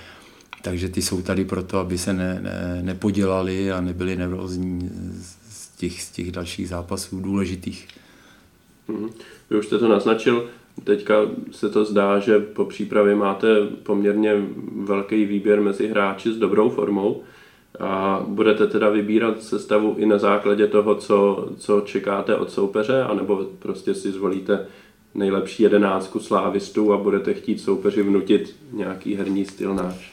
takže 0.62 0.88
ty 0.88 1.02
jsou 1.02 1.22
tady 1.22 1.44
proto, 1.44 1.78
aby 1.78 1.98
se 1.98 2.12
ne, 2.12 2.40
ne, 2.42 2.78
nepodělali 2.82 3.72
a 3.72 3.80
nebyli 3.80 4.16
nervózní 4.16 4.90
těch, 5.76 6.02
z 6.02 6.10
těch 6.10 6.32
dalších 6.32 6.68
zápasů 6.68 7.20
důležitých. 7.20 7.88
Mm-hmm. 8.88 9.10
Vy 9.50 9.58
už 9.58 9.66
jste 9.66 9.78
to 9.78 9.88
naznačil, 9.88 10.50
teďka 10.84 11.14
se 11.50 11.68
to 11.68 11.84
zdá, 11.84 12.18
že 12.18 12.38
po 12.38 12.64
přípravě 12.64 13.14
máte 13.16 13.66
poměrně 13.66 14.32
velký 14.84 15.24
výběr 15.24 15.60
mezi 15.60 15.88
hráči 15.88 16.32
s 16.32 16.36
dobrou 16.36 16.70
formou 16.70 17.22
a 17.80 18.22
budete 18.28 18.66
teda 18.66 18.90
vybírat 18.90 19.42
sestavu 19.42 19.94
i 19.98 20.06
na 20.06 20.18
základě 20.18 20.66
toho, 20.66 20.94
co, 20.94 21.48
co 21.56 21.80
čekáte 21.80 22.36
od 22.36 22.50
soupeře, 22.50 23.02
anebo 23.02 23.44
prostě 23.58 23.94
si 23.94 24.12
zvolíte 24.12 24.66
nejlepší 25.14 25.62
jedenáctku 25.62 26.20
slávistů 26.20 26.92
a 26.92 26.98
budete 26.98 27.34
chtít 27.34 27.60
soupeři 27.60 28.02
vnutit 28.02 28.56
nějaký 28.72 29.14
herní 29.14 29.44
styl 29.44 29.74
náš? 29.74 30.12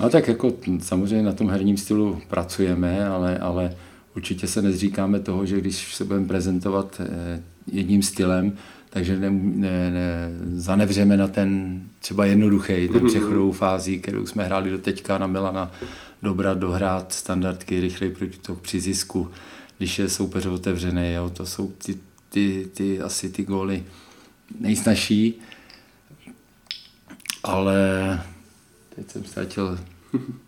No 0.00 0.10
tak 0.10 0.28
jako 0.28 0.52
samozřejmě 0.78 1.22
na 1.22 1.32
tom 1.32 1.50
herním 1.50 1.76
stylu 1.76 2.20
pracujeme, 2.28 3.08
ale, 3.08 3.38
ale 3.38 3.76
určitě 4.16 4.46
se 4.46 4.62
nezříkáme 4.62 5.20
toho, 5.20 5.46
že 5.46 5.60
když 5.60 5.94
se 5.94 6.04
budeme 6.04 6.26
prezentovat 6.26 7.00
eh, 7.00 7.42
jedním 7.72 8.02
stylem, 8.02 8.52
takže 8.90 9.18
ne, 9.18 9.30
ne, 9.30 9.90
ne, 9.90 10.30
zanevřeme 10.54 11.16
na 11.16 11.28
ten 11.28 11.80
třeba 11.98 12.26
jednoduchý, 12.26 12.88
ten 12.88 12.96
mhm. 12.96 13.06
přechodovou 13.06 13.52
fázi, 13.52 13.98
kterou 13.98 14.26
jsme 14.26 14.44
hráli 14.44 14.70
do 14.70 14.78
teďka 14.78 15.18
na 15.18 15.26
Milana, 15.26 15.70
dobrat, 16.22 16.58
dohrát 16.58 17.12
standardky, 17.12 17.80
rychlej 17.80 18.10
protitok 18.10 18.60
při 18.60 18.80
zisku, 18.80 19.30
když 19.78 19.98
je 19.98 20.08
soupeř 20.08 20.46
otevřený, 20.46 21.12
jo, 21.12 21.30
to 21.30 21.46
jsou 21.46 21.72
ty, 21.84 21.98
ty, 22.28 22.68
ty, 22.74 23.00
asi 23.00 23.30
ty 23.30 23.44
góly 23.44 23.84
nejsnažší, 24.60 25.40
ale 27.44 27.76
teď 28.94 29.10
jsem 29.10 29.24
ztratil 29.24 29.78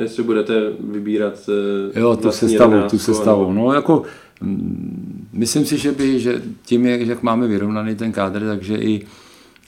jestli 0.00 0.22
budete 0.22 0.70
vybírat 0.80 1.48
eh, 1.94 2.00
Jo, 2.00 2.16
tu 2.16 2.30
sestavu, 2.30 2.88
tu 2.90 2.98
sestavu. 2.98 3.52
No 3.52 3.72
jako 3.72 4.02
mm, 4.40 5.28
myslím 5.32 5.66
si, 5.66 5.78
že 5.78 5.92
by, 5.92 6.20
že 6.20 6.42
tím, 6.62 6.86
jak 6.86 7.22
máme 7.22 7.46
vyrovnaný 7.46 7.94
ten 7.94 8.12
kádr, 8.12 8.46
takže 8.46 8.76
i, 8.76 9.06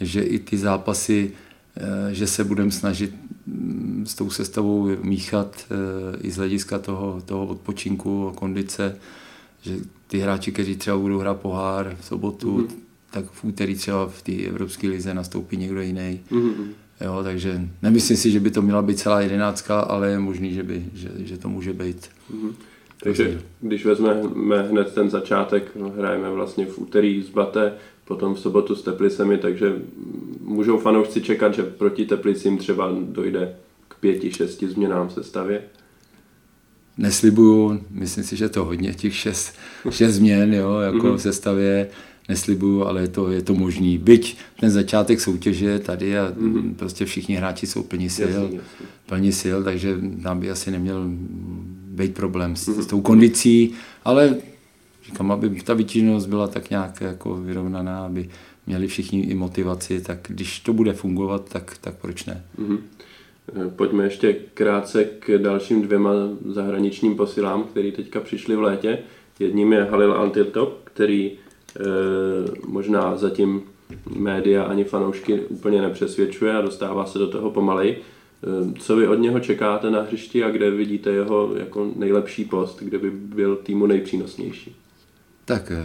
že 0.01 0.23
i 0.23 0.39
ty 0.39 0.57
zápasy, 0.59 1.33
že 2.11 2.27
se 2.27 2.45
budeme 2.45 2.71
snažit 2.71 3.15
mm, 3.47 4.05
s 4.07 4.15
tou 4.15 4.31
sestavou 4.31 4.89
míchat 5.03 5.67
eh, 5.71 6.17
i 6.21 6.31
z 6.31 6.37
hlediska 6.37 6.79
toho, 6.79 7.23
toho 7.25 7.47
odpočinku 7.47 8.29
a 8.29 8.33
kondice, 8.33 8.97
že 9.63 9.77
ty 10.07 10.19
hráči, 10.19 10.53
kteří 10.53 10.77
třeba 10.77 10.99
budou 10.99 11.19
hrát 11.19 11.41
pohár 11.41 11.97
v 12.01 12.05
sobotu, 12.05 12.59
mm-hmm. 12.59 12.75
tak 13.11 13.25
v 13.31 13.45
úterý 13.45 13.75
třeba 13.75 14.07
v 14.07 14.23
té 14.23 14.33
Evropské 14.33 14.89
lize 14.89 15.15
nastoupí 15.15 15.57
někdo 15.57 15.81
jiný. 15.81 16.21
Mm-hmm 16.31 16.69
Jo, 17.01 17.21
takže 17.23 17.69
nemyslím 17.83 18.17
si, 18.17 18.31
že 18.31 18.41
by 18.41 18.51
to 18.51 18.63
měla 18.63 18.83
být 18.83 18.99
celá 18.99 19.21
jedenáctka, 19.21 19.81
ale 19.81 20.11
je 20.11 20.19
možný, 20.19 20.55
že, 20.55 20.63
by, 20.63 20.85
že, 20.95 21.11
že 21.17 21.39
to 21.39 21.49
může 21.49 21.73
být. 21.73 22.09
Mm-hmm. 22.33 22.53
Takže 23.03 23.41
když 23.61 23.85
vezmeme 23.85 24.63
hned 24.63 24.95
ten 24.95 25.11
začátek, 25.11 25.77
hrajeme 25.97 26.31
vlastně 26.31 26.67
v 26.67 26.79
úterý 26.79 27.23
z 27.23 27.29
Bate, 27.29 27.75
potom 28.05 28.35
v 28.35 28.41
sobotu 28.41 28.75
s 28.75 28.83
Teplicemi, 28.83 29.39
takže 29.39 29.73
můžou 30.41 30.79
fanoušci 30.79 31.21
čekat, 31.21 31.55
že 31.55 31.63
proti 31.63 32.07
Teplicím 32.07 32.59
třeba 32.59 32.93
dojde 33.01 33.57
k 33.89 33.95
pěti, 34.01 34.33
šesti 34.33 34.69
změnám 34.69 35.11
sestavě? 35.11 35.63
Neslibuju, 36.99 37.81
myslím 37.91 38.25
si, 38.25 38.37
že 38.37 38.49
to 38.49 38.65
hodně, 38.65 38.95
těch 38.95 39.15
šest, 39.17 39.55
šest 39.91 40.15
změn 40.15 40.55
jo, 40.55 40.79
jako 40.79 40.97
mm-hmm. 40.97 41.17
v 41.17 41.23
sestavě 41.23 41.89
neslibuju, 42.29 42.85
ale 42.85 43.01
je 43.01 43.09
to, 43.09 43.31
je 43.31 43.43
to 43.43 43.55
možný. 43.55 43.99
Byť 43.99 44.37
ten 44.61 44.71
začátek 44.71 45.21
soutěže 45.21 45.79
tady 45.79 46.19
a 46.19 46.33
mm-hmm. 46.33 46.75
prostě 46.75 47.05
všichni 47.05 47.35
hráči 47.35 47.67
jsou 47.67 47.83
plní 47.83 48.11
sil, 48.17 48.43
jasný. 48.43 48.61
plní 49.07 49.33
sil, 49.41 49.59
takže 49.65 49.97
tam 50.23 50.41
by 50.41 50.51
asi 50.51 50.71
neměl 50.71 51.05
být 51.97 52.15
problém 52.15 52.57
s, 52.57 52.69
s 52.69 52.87
tou 52.87 53.01
kondicí, 53.01 53.75
ale 54.05 54.37
říkám, 55.07 55.33
aby 55.33 55.51
ta 55.51 55.75
vytíženost 55.75 56.29
byla 56.29 56.47
tak 56.47 56.71
nějak 56.71 57.01
jako 57.01 57.37
vyrovnaná, 57.37 58.05
aby 58.05 58.29
měli 58.67 58.87
všichni 58.87 59.21
i 59.21 59.35
motivaci, 59.35 60.01
tak 60.01 60.19
když 60.29 60.61
to 60.61 60.73
bude 60.73 60.93
fungovat, 60.93 61.49
tak, 61.49 61.79
tak 61.81 61.95
proč 61.95 62.25
ne? 62.25 62.45
Mm-hmm. 62.59 62.79
Pojďme 63.77 64.05
ještě 64.05 64.37
krátce 64.55 65.05
k 65.05 65.39
dalším 65.39 65.83
dvěma 65.83 66.11
zahraničním 66.47 67.17
posilám, 67.17 67.65
které 67.65 67.93
teďka 67.93 68.21
přišly 68.21 68.57
v 68.57 68.63
létě. 68.63 68.99
Jedním 69.39 69.73
je 69.73 69.85
Halil 69.85 70.13
Antitop, 70.13 70.81
který 70.85 71.33
Eh, 71.81 72.51
možná 72.67 73.17
zatím 73.17 73.63
média 74.17 74.65
ani 74.65 74.85
fanoušky 74.85 75.41
úplně 75.41 75.83
nepřesvědčuje 75.83 76.57
a 76.57 76.61
dostává 76.61 77.07
se 77.07 77.19
do 77.19 77.27
toho 77.27 77.51
pomalej. 77.51 77.97
Eh, 78.45 78.73
co 78.79 78.97
vy 78.97 79.09
od 79.09 79.15
něho 79.15 79.41
čekáte 79.41 79.91
na 79.91 80.03
hřišti 80.03 80.45
a 80.45 80.51
kde 80.51 80.71
vidíte 80.71 81.11
jeho 81.11 81.57
jako 81.57 81.93
nejlepší 81.97 82.45
post, 82.45 82.83
kde 82.83 82.99
by 82.99 83.11
byl 83.11 83.57
týmu 83.57 83.87
nejpřínosnější? 83.87 84.77
Tak 85.45 85.71
eh, 85.71 85.83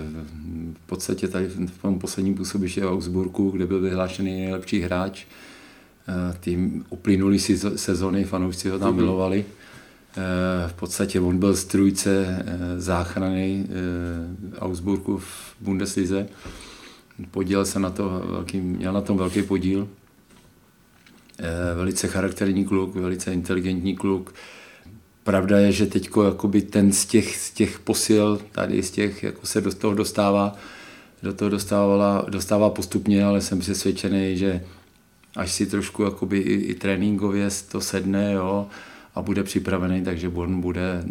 v 0.73 0.87
podstatě 0.87 1.27
tady 1.27 1.47
v 1.47 1.81
tom 1.81 1.99
posledním 1.99 2.35
působiště 2.35 2.81
v 2.81 2.91
Augsburgu, 2.91 3.49
kde 3.49 3.65
byl 3.65 3.81
vyhlášený 3.81 4.41
nejlepší 4.41 4.81
hráč, 4.81 5.25
tým 6.39 6.85
uplynulý 6.89 7.39
sezóny, 7.75 8.23
fanoušci 8.23 8.69
ho 8.69 8.79
tam 8.79 8.93
mm-hmm. 8.93 8.95
milovali. 8.95 9.45
Eh, 10.17 10.67
v 10.67 10.73
podstatě 10.73 11.19
on 11.19 11.37
byl 11.37 11.55
z 11.55 11.65
trůjce 11.65 12.43
eh, 12.45 12.79
záchrany 12.81 13.65
eh, 13.69 14.59
Augsburgu 14.59 15.17
v 15.17 15.55
Bundeslize. 15.61 16.27
Podílel 17.31 17.65
se 17.65 17.79
na 17.79 17.89
to 17.89 18.23
velký, 18.25 18.61
měl 18.61 18.93
na 18.93 19.01
tom 19.01 19.17
velký 19.17 19.43
podíl. 19.43 19.87
Velice 21.75 22.07
charakterní 22.07 22.65
kluk, 22.65 22.95
velice 22.95 23.33
inteligentní 23.33 23.95
kluk. 23.95 24.33
Pravda 25.23 25.59
je, 25.59 25.71
že 25.71 25.85
teď 25.85 26.09
ten 26.69 26.91
z 26.91 27.05
těch, 27.05 27.37
z 27.37 27.51
těch 27.51 27.79
posil, 27.79 28.41
tady 28.51 28.83
z 28.83 28.91
těch, 28.91 29.23
jako 29.23 29.45
se 29.45 29.61
do 29.61 29.73
toho 29.73 29.93
dostává, 29.93 30.55
do 31.23 31.33
toho 31.33 31.49
dostávala, 31.49 32.25
dostává 32.29 32.69
postupně, 32.69 33.25
ale 33.25 33.41
jsem 33.41 33.59
přesvědčený, 33.59 34.37
že 34.37 34.63
až 35.35 35.51
si 35.51 35.65
trošku 35.65 36.03
jakoby 36.03 36.37
i, 36.39 36.53
i 36.53 36.75
tréninkově 36.75 37.49
to 37.71 37.81
sedne, 37.81 38.33
jo, 38.33 38.67
a 39.15 39.21
bude 39.21 39.43
připravený, 39.43 40.03
takže 40.03 40.27
on 40.27 40.61
bude 40.61 41.03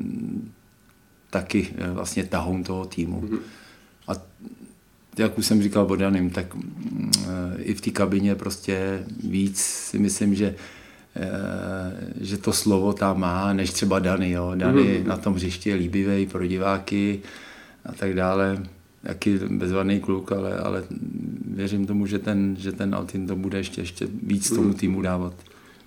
taky 1.30 1.68
eh, 1.78 1.90
vlastně 1.90 2.25
tahoun 2.25 2.64
toho 2.64 2.84
týmu. 2.84 3.20
Mm-hmm. 3.20 3.38
A 4.08 4.12
jak 5.20 5.38
už 5.38 5.46
jsem 5.46 5.62
říkal 5.62 5.86
Bodanem, 5.86 6.30
tak 6.30 6.54
mm, 6.54 7.10
eh, 7.24 7.62
i 7.62 7.74
v 7.74 7.80
té 7.80 7.90
kabině 7.90 8.34
prostě 8.34 9.04
víc 9.24 9.60
si 9.60 9.98
myslím, 9.98 10.34
že 10.34 10.54
eh, 11.16 11.28
že 12.20 12.36
to 12.36 12.52
slovo 12.52 12.92
tam 12.92 13.20
má, 13.20 13.52
než 13.52 13.70
třeba 13.70 13.98
Dany. 13.98 14.30
Jo. 14.30 14.52
Dany 14.54 14.82
mm-hmm. 14.82 15.06
na 15.06 15.16
tom 15.16 15.34
hřišti 15.34 15.70
je 15.70 15.74
líbivý 15.74 16.26
pro 16.26 16.46
diváky 16.46 17.20
a 17.84 17.92
tak 17.92 18.14
dále. 18.14 18.62
Jaký 19.02 19.38
bezvadný 19.48 20.00
kluk, 20.00 20.32
ale, 20.32 20.58
ale 20.58 20.84
věřím 21.44 21.86
tomu, 21.86 22.06
že 22.06 22.18
ten, 22.18 22.56
že 22.58 22.72
ten 22.72 22.94
Altin 22.94 23.26
to 23.26 23.36
bude 23.36 23.58
ještě, 23.58 23.80
ještě 23.80 24.08
víc 24.22 24.48
tomu 24.48 24.68
mhm. 24.68 24.74
týmu 24.74 25.02
dávat. 25.02 25.34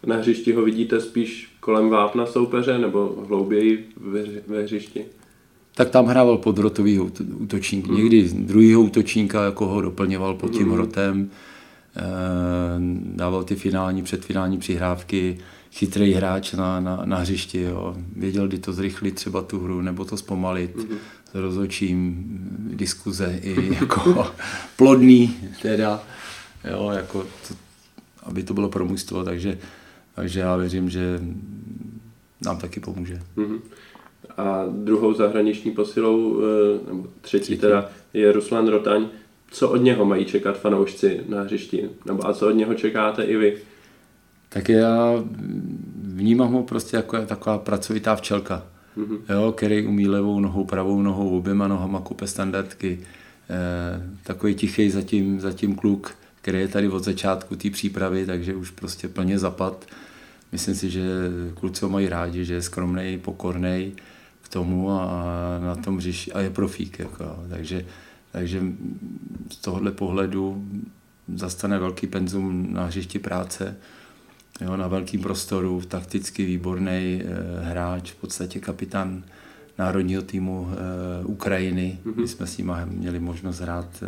Na 0.05 0.15
hřišti 0.15 0.53
ho 0.53 0.63
vidíte 0.63 1.01
spíš 1.01 1.51
kolem 1.59 1.89
vápna 1.89 2.25
soupeře 2.25 2.77
nebo 2.77 3.25
hlouběji 3.27 3.89
ve 4.47 4.63
hřišti? 4.63 5.05
Tak 5.75 5.89
tam 5.89 6.05
hrával 6.05 6.37
podrotový 6.37 6.99
útočník. 7.33 7.87
Mm. 7.87 7.95
Někdy 7.95 8.29
druhýho 8.33 8.81
útočníka 8.81 9.45
jako 9.45 9.67
ho 9.67 9.81
doplňoval 9.81 10.33
pod 10.33 10.51
tím 10.51 10.67
mm. 10.67 10.73
hrotem. 10.73 11.29
dával 13.15 13.43
ty 13.43 13.55
finální, 13.55 14.03
předfinální 14.03 14.57
přihrávky, 14.57 15.37
chytrý 15.71 16.13
hráč 16.13 16.53
na, 16.53 16.79
na, 16.79 17.01
na 17.05 17.17
hřišti, 17.17 17.61
jo. 17.61 17.95
věděl, 18.15 18.47
kdy 18.47 18.59
to 18.59 18.73
zrychlit 18.73 19.15
třeba 19.15 19.41
tu 19.41 19.59
hru, 19.59 19.81
nebo 19.81 20.05
to 20.05 20.17
zpomalit, 20.17 20.75
mm-hmm. 20.75 20.97
s 21.31 21.35
rozhodčím, 21.35 22.23
diskuze 22.73 23.39
i 23.41 23.75
jako 23.79 24.27
plodný 24.77 25.35
teda, 25.61 26.03
jo, 26.71 26.91
jako 26.95 27.23
to, 27.47 27.55
aby 28.23 28.43
to 28.43 28.53
bylo 28.53 28.69
pro 28.69 28.85
mužstvo, 28.85 29.23
takže, 29.23 29.57
takže 30.15 30.39
já 30.39 30.55
věřím, 30.55 30.89
že 30.89 31.19
nám 32.45 32.57
taky 32.57 32.79
pomůže. 32.79 33.21
Mm-hmm. 33.37 33.59
A 34.37 34.65
druhou 34.69 35.13
zahraniční 35.13 35.71
posilou, 35.71 36.41
eh, 36.41 36.87
nebo 36.87 37.03
třetí, 37.21 37.43
třetí 37.43 37.57
teda, 37.57 37.89
je 38.13 38.31
Ruslan 38.31 38.67
Rotaň. 38.67 39.07
Co 39.51 39.69
od 39.69 39.77
něho 39.77 40.05
mají 40.05 40.25
čekat 40.25 40.59
fanoušci 40.59 41.21
na 41.27 41.41
hřišti? 41.41 41.89
Nebo 42.05 42.27
a 42.27 42.33
co 42.33 42.47
od 42.47 42.51
něho 42.51 42.73
čekáte 42.73 43.23
i 43.23 43.37
vy? 43.37 43.57
Tak 44.49 44.69
já 44.69 45.23
vnímám 46.03 46.53
ho 46.53 46.63
prostě 46.63 46.97
jako 46.97 47.25
taková 47.25 47.57
pracovitá 47.57 48.15
včelka, 48.15 48.65
mm-hmm. 48.97 49.19
jo, 49.29 49.51
který 49.51 49.87
umí 49.87 50.07
levou 50.07 50.39
nohou, 50.39 50.65
pravou 50.65 51.01
nohou, 51.01 51.37
oběma 51.37 51.67
nohama 51.67 52.01
kope 52.01 52.27
standardky. 52.27 52.99
E, 53.49 54.23
takový 54.23 54.55
tichý 54.55 54.89
zatím, 54.89 55.39
zatím 55.39 55.75
kluk, 55.75 56.15
který 56.41 56.59
je 56.59 56.67
tady 56.67 56.89
od 56.89 57.03
začátku 57.03 57.55
té 57.55 57.69
přípravy, 57.69 58.25
takže 58.25 58.55
už 58.55 58.69
prostě 58.69 59.07
plně 59.07 59.39
zapad. 59.39 59.85
Myslím 60.51 60.75
si, 60.75 60.89
že 60.89 61.01
kluci 61.53 61.85
ho 61.85 61.89
mají 61.89 62.09
rádi, 62.09 62.45
že 62.45 62.53
je 62.53 62.61
skromný, 62.61 63.19
pokorný 63.21 63.93
tomu 64.53 64.91
a 64.91 65.05
na 65.59 65.75
tom 65.75 65.99
řeší, 65.99 66.31
a 66.33 66.39
je 66.39 66.49
profík. 66.49 66.99
Jako, 66.99 67.45
takže, 67.49 67.85
takže 68.31 68.61
z 69.49 69.57
tohohle 69.57 69.91
pohledu 69.91 70.65
zastane 71.35 71.79
velký 71.79 72.07
penzum 72.07 72.73
na 72.73 72.85
hřišti 72.85 73.19
práce, 73.19 73.75
jo, 74.61 74.77
na 74.77 74.87
velkým 74.87 75.21
prostoru, 75.21 75.81
takticky 75.87 76.45
výborný 76.45 77.21
e, 77.21 77.23
hráč, 77.63 78.11
v 78.11 78.15
podstatě 78.15 78.59
kapitán 78.59 79.23
národního 79.77 80.21
týmu 80.21 80.69
e, 80.69 81.25
Ukrajiny. 81.25 81.99
Mm-hmm. 82.05 82.21
My 82.21 82.27
jsme 82.27 82.47
s 82.47 82.57
ním 82.57 82.71
měli 82.85 83.19
možnost 83.19 83.59
hrát, 83.59 84.03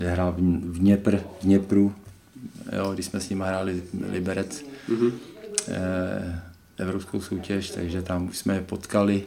e, 0.00 0.10
hrál 0.10 0.32
v, 0.32 0.78
Dněpr, 0.78 1.16
v 1.16 1.42
Dněpru, 1.42 1.94
jo, 2.76 2.94
když 2.94 3.06
jsme 3.06 3.20
s 3.20 3.28
ním 3.28 3.40
hráli 3.40 3.82
Liberec, 4.10 4.64
mm-hmm. 4.88 5.12
e, 5.68 6.51
evropskou 6.78 7.20
soutěž, 7.20 7.70
takže 7.70 8.02
tam 8.02 8.28
už 8.28 8.38
jsme 8.38 8.54
je 8.54 8.60
potkali 8.60 9.22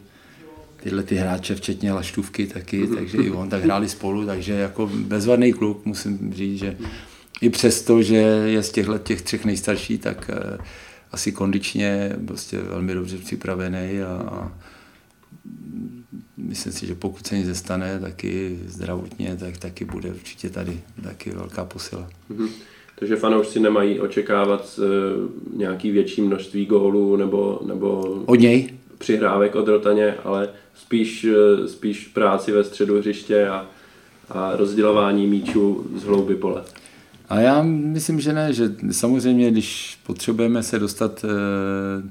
tyhle 0.83 1.03
ty 1.03 1.15
hráče, 1.15 1.55
včetně 1.55 1.93
Laštůvky 1.93 2.47
taky, 2.47 2.83
mm-hmm. 2.83 2.95
takže 2.95 3.17
i 3.17 3.31
on 3.31 3.49
tak 3.49 3.63
hráli 3.63 3.89
spolu, 3.89 4.25
takže 4.25 4.53
jako 4.53 4.87
bezvadný 4.87 5.53
kluk, 5.53 5.85
musím 5.85 6.33
říct, 6.33 6.59
že 6.59 6.77
i 7.41 7.49
přesto, 7.49 8.01
že 8.01 8.15
je 8.45 8.63
z 8.63 8.71
těchto 8.71 8.97
těch 8.97 9.21
třech 9.21 9.45
nejstarší, 9.45 9.97
tak 9.97 10.29
eh, 10.33 10.57
asi 11.11 11.31
kondičně 11.31 12.15
prostě 12.27 12.61
velmi 12.61 12.93
dobře 12.93 13.17
připravený 13.17 14.01
a, 14.01 14.07
a 14.07 14.51
myslím 16.37 16.73
si, 16.73 16.87
že 16.87 16.95
pokud 16.95 17.27
se 17.27 17.37
nic 17.37 17.45
zestane, 17.45 17.99
taky 17.99 18.59
zdravotně, 18.65 19.35
tak 19.35 19.57
taky 19.57 19.85
bude 19.85 20.09
určitě 20.09 20.49
tady 20.49 20.81
taky 21.03 21.29
velká 21.29 21.65
posila. 21.65 22.09
Mm-hmm. 22.31 22.49
Takže 22.99 23.15
fanoušci 23.15 23.59
nemají 23.59 23.99
očekávat 23.99 24.79
uh, 24.79 24.85
nějaký 25.59 25.91
větší 25.91 26.21
množství 26.21 26.65
gólů 26.65 27.15
nebo, 27.15 27.59
nebo 27.65 28.01
od 28.25 28.39
něj? 28.39 28.69
přihrávek 28.97 29.55
od 29.55 29.67
Rotaně, 29.67 30.15
ale 30.23 30.49
spíš, 30.75 31.23
uh, 31.23 31.65
spíš 31.65 32.07
práci 32.07 32.51
ve 32.51 32.63
středu 32.63 32.97
hřiště 32.97 33.47
a, 33.47 33.65
a 34.29 34.55
rozdělování 34.55 35.27
míčů 35.27 35.85
z 35.95 36.03
hlouby 36.03 36.35
pole. 36.35 36.63
A 37.29 37.39
já 37.39 37.61
myslím, 37.63 38.21
že 38.21 38.33
ne, 38.33 38.53
že 38.53 38.75
samozřejmě, 38.91 39.51
když 39.51 39.99
potřebujeme 40.05 40.63
se 40.63 40.79
dostat 40.79 41.25
eh, 41.25 42.09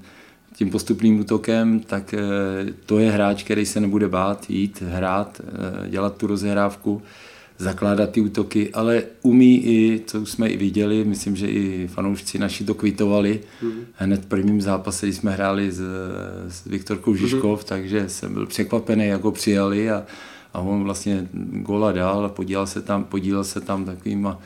tím 0.56 0.70
postupným 0.70 1.20
útokem, 1.20 1.80
tak 1.80 2.14
eh, 2.14 2.18
to 2.86 2.98
je 2.98 3.10
hráč, 3.10 3.42
který 3.42 3.66
se 3.66 3.80
nebude 3.80 4.08
bát 4.08 4.50
jít, 4.50 4.82
hrát, 4.82 5.40
eh, 5.84 5.88
dělat 5.88 6.16
tu 6.16 6.26
rozhrávku, 6.26 7.02
zakládat 7.58 8.10
ty 8.10 8.20
útoky, 8.20 8.70
ale 8.72 9.02
umí 9.22 9.66
i, 9.66 10.02
co 10.06 10.26
jsme 10.26 10.48
i 10.48 10.56
viděli, 10.56 11.04
myslím, 11.04 11.36
že 11.36 11.48
i 11.48 11.86
fanoušci 11.86 12.38
naši 12.38 12.64
to 12.64 12.74
kvitovali. 12.74 13.40
Mm-hmm. 13.62 13.84
Hned 13.94 14.24
v 14.24 14.26
prvním 14.26 14.60
zápase, 14.60 15.06
když 15.06 15.16
jsme 15.16 15.30
hráli 15.30 15.72
s, 15.72 15.80
s 16.48 16.64
Viktorkou 16.64 17.14
Žižkov, 17.14 17.60
mm-hmm. 17.60 17.68
takže 17.68 18.08
jsem 18.08 18.34
byl 18.34 18.46
překvapený, 18.46 19.06
jako 19.06 19.32
přijali 19.32 19.90
a, 19.90 20.04
a 20.54 20.60
on 20.60 20.84
vlastně 20.84 21.28
gola 21.52 21.92
dal 21.92 22.24
a 22.24 22.28
podílel 22.28 22.66
se 22.66 22.82
tam, 22.82 23.04
podílel 23.04 23.44
se 23.44 23.60
tam 23.60 23.84
takovýma 23.84 24.40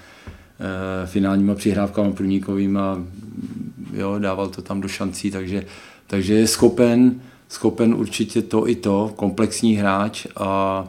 Eh, 0.61 1.07
finálníma 1.07 1.55
přihrávkama 1.55 2.11
průnikovýma, 2.11 2.99
jo, 3.93 4.19
dával 4.19 4.49
to 4.49 4.63
tam 4.63 4.81
do 4.81 4.89
šancí, 4.89 5.31
takže, 5.31 5.65
takže 6.07 6.35
je 6.35 6.47
schopen, 6.47 7.21
schopen 7.49 7.95
určitě 7.95 8.43
to 8.43 8.69
i 8.69 8.75
to, 8.75 9.13
komplexní 9.17 9.77
hráč 9.77 10.27
a 10.37 10.85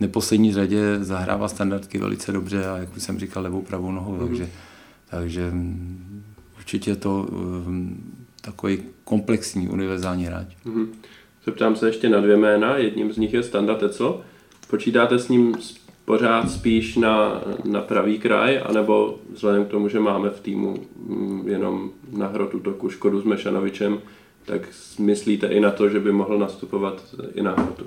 v 0.00 0.02
neposlední 0.02 0.52
řadě 0.52 0.98
zahrává 1.00 1.48
standardky 1.48 1.98
velice 1.98 2.32
dobře 2.32 2.66
a 2.66 2.76
jak 2.76 2.96
už 2.96 3.02
jsem 3.02 3.18
říkal, 3.18 3.42
levou 3.42 3.62
pravou 3.62 3.92
nohou, 3.92 4.16
mm-hmm. 4.16 4.26
takže, 4.26 4.48
takže 5.10 5.52
určitě 6.58 6.96
to 6.96 7.28
um, 7.30 7.96
takový 8.40 8.82
komplexní 9.04 9.68
univerzální 9.68 10.24
hráč. 10.24 10.46
Mm-hmm. 10.66 10.86
Zeptám 11.44 11.76
se 11.76 11.88
ještě 11.88 12.08
na 12.08 12.20
dvě 12.20 12.36
jména, 12.36 12.76
jedním 12.76 13.12
z 13.12 13.16
nich 13.16 13.34
je 13.34 13.42
Standa 13.42 13.74
Teclo. 13.74 14.20
Počítáte 14.70 15.18
s 15.18 15.28
ním 15.28 15.54
pořád 16.04 16.50
spíš 16.50 16.96
na, 16.96 17.42
na 17.64 17.80
pravý 17.80 18.18
kraj, 18.18 18.62
anebo 18.64 19.18
vzhledem 19.32 19.64
k 19.64 19.68
tomu, 19.68 19.88
že 19.88 20.00
máme 20.00 20.30
v 20.30 20.40
týmu 20.40 20.78
mm, 21.06 21.48
jenom 21.48 21.90
na 22.12 22.26
hrotu 22.26 22.60
toku 22.60 22.90
Škodu 22.90 23.20
s 23.20 23.24
Mešanovičem, 23.24 23.98
tak 24.44 24.62
myslíte 24.98 25.46
i 25.46 25.60
na 25.60 25.70
to, 25.70 25.88
že 25.88 26.00
by 26.00 26.12
mohl 26.12 26.38
nastupovat 26.38 27.14
i 27.34 27.42
na 27.42 27.52
hrotu? 27.52 27.86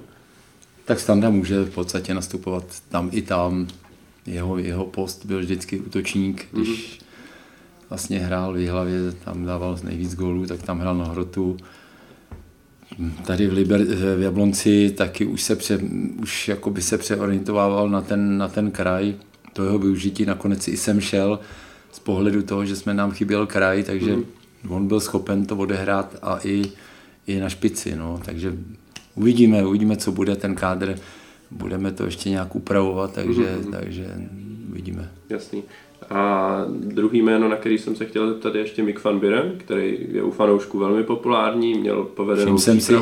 Tak 0.86 1.00
Standa 1.00 1.30
může 1.30 1.63
v 1.63 1.69
podstatě 1.69 2.13
nastupovat 2.13 2.65
tam 2.89 3.10
i 3.12 3.22
tam. 3.22 3.67
Jeho, 4.26 4.58
jeho 4.58 4.86
post 4.86 5.26
byl 5.26 5.39
vždycky 5.39 5.80
útočník, 5.80 6.48
když 6.52 6.69
mm-hmm. 6.69 7.04
vlastně 7.89 8.19
hrál 8.19 8.54
v 8.54 8.58
Jihlavě, 8.58 9.12
tam 9.26 9.46
dával 9.46 9.78
nejvíc 9.84 10.15
gólů, 10.15 10.46
tak 10.46 10.63
tam 10.63 10.80
hrál 10.80 10.98
na 10.98 11.06
hrotu. 11.06 11.58
Tady 13.26 13.48
v, 13.48 13.54
Liber, 13.54 13.84
v 14.17 14.22
Jablonci 14.22 14.93
taky 14.98 15.26
už 15.26 15.41
se, 15.41 15.56
pře, 15.56 15.80
už 16.22 16.48
jakoby 16.48 16.82
se 16.82 16.98
přeorientovával 16.98 17.89
na 17.89 18.02
ten, 18.02 18.38
na 18.38 18.48
ten 18.48 18.72
kraj, 18.72 19.15
to 19.54 19.63
jeho 19.63 19.80
využití 19.80 20.26
nakonec 20.26 20.67
i 20.67 20.78
jsem 20.78 21.02
šel 21.02 21.39
z 21.91 22.00
pohledu 22.00 22.41
toho, 22.43 22.65
že 22.65 22.76
jsme 22.76 22.93
nám 22.93 23.12
chyběl 23.12 23.48
kraj, 23.48 23.84
takže 23.84 24.15
mm. 24.15 24.26
on 24.69 24.88
byl 24.88 25.00
schopen 25.00 25.46
to 25.46 25.56
odehrát 25.56 26.15
a 26.22 26.39
i, 26.43 26.63
i 27.28 27.39
na 27.39 27.50
špici, 27.50 27.96
no, 27.96 28.19
takže 28.26 28.54
uvidíme, 29.15 29.65
uvidíme, 29.65 29.97
co 29.97 30.12
bude 30.12 30.36
ten 30.36 30.56
kádr, 30.56 30.95
budeme 31.52 31.91
to 31.91 32.06
ještě 32.06 32.30
nějak 32.30 32.56
upravovat, 32.56 33.13
takže, 33.13 33.58
mm. 33.65 33.71
takže 33.71 34.08
uvidíme. 34.69 35.12
Jasný. 35.30 35.63
A 36.10 36.65
druhý 36.69 37.21
jméno, 37.21 37.49
na 37.49 37.56
který 37.56 37.78
jsem 37.78 37.95
se 37.95 38.06
chtěl 38.06 38.30
zeptat, 38.30 38.56
je 38.56 38.62
ještě 38.62 38.84
Mick 38.84 39.04
van 39.04 39.19
Biren, 39.19 39.54
který 39.58 39.97
je 40.12 40.23
u 40.23 40.32
fanoušků 40.32 40.80
velmi 40.80 41.04
populární, 41.04 41.73
měl 41.73 42.04
povedenou 42.04 42.58
jsem 42.58 42.82
si. 42.82 42.93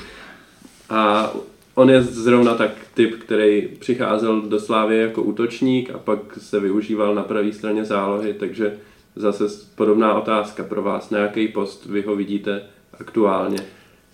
a 0.90 1.32
on 1.74 1.90
je 1.90 2.02
zrovna 2.02 2.54
tak 2.54 2.70
typ, 2.94 3.22
který 3.22 3.68
přicházel 3.78 4.40
do 4.40 4.60
Slávy 4.60 4.98
jako 4.98 5.22
útočník 5.22 5.90
a 5.90 5.98
pak 5.98 6.18
se 6.38 6.60
využíval 6.60 7.14
na 7.14 7.22
pravé 7.22 7.52
straně 7.52 7.84
zálohy, 7.84 8.34
takže 8.34 8.78
zase 9.16 9.44
podobná 9.74 10.14
otázka 10.14 10.64
pro 10.64 10.82
vás. 10.82 11.10
Na 11.10 11.18
jaký 11.18 11.48
post 11.48 11.86
vy 11.86 12.02
ho 12.02 12.16
vidíte 12.16 12.62
aktuálně? 13.00 13.58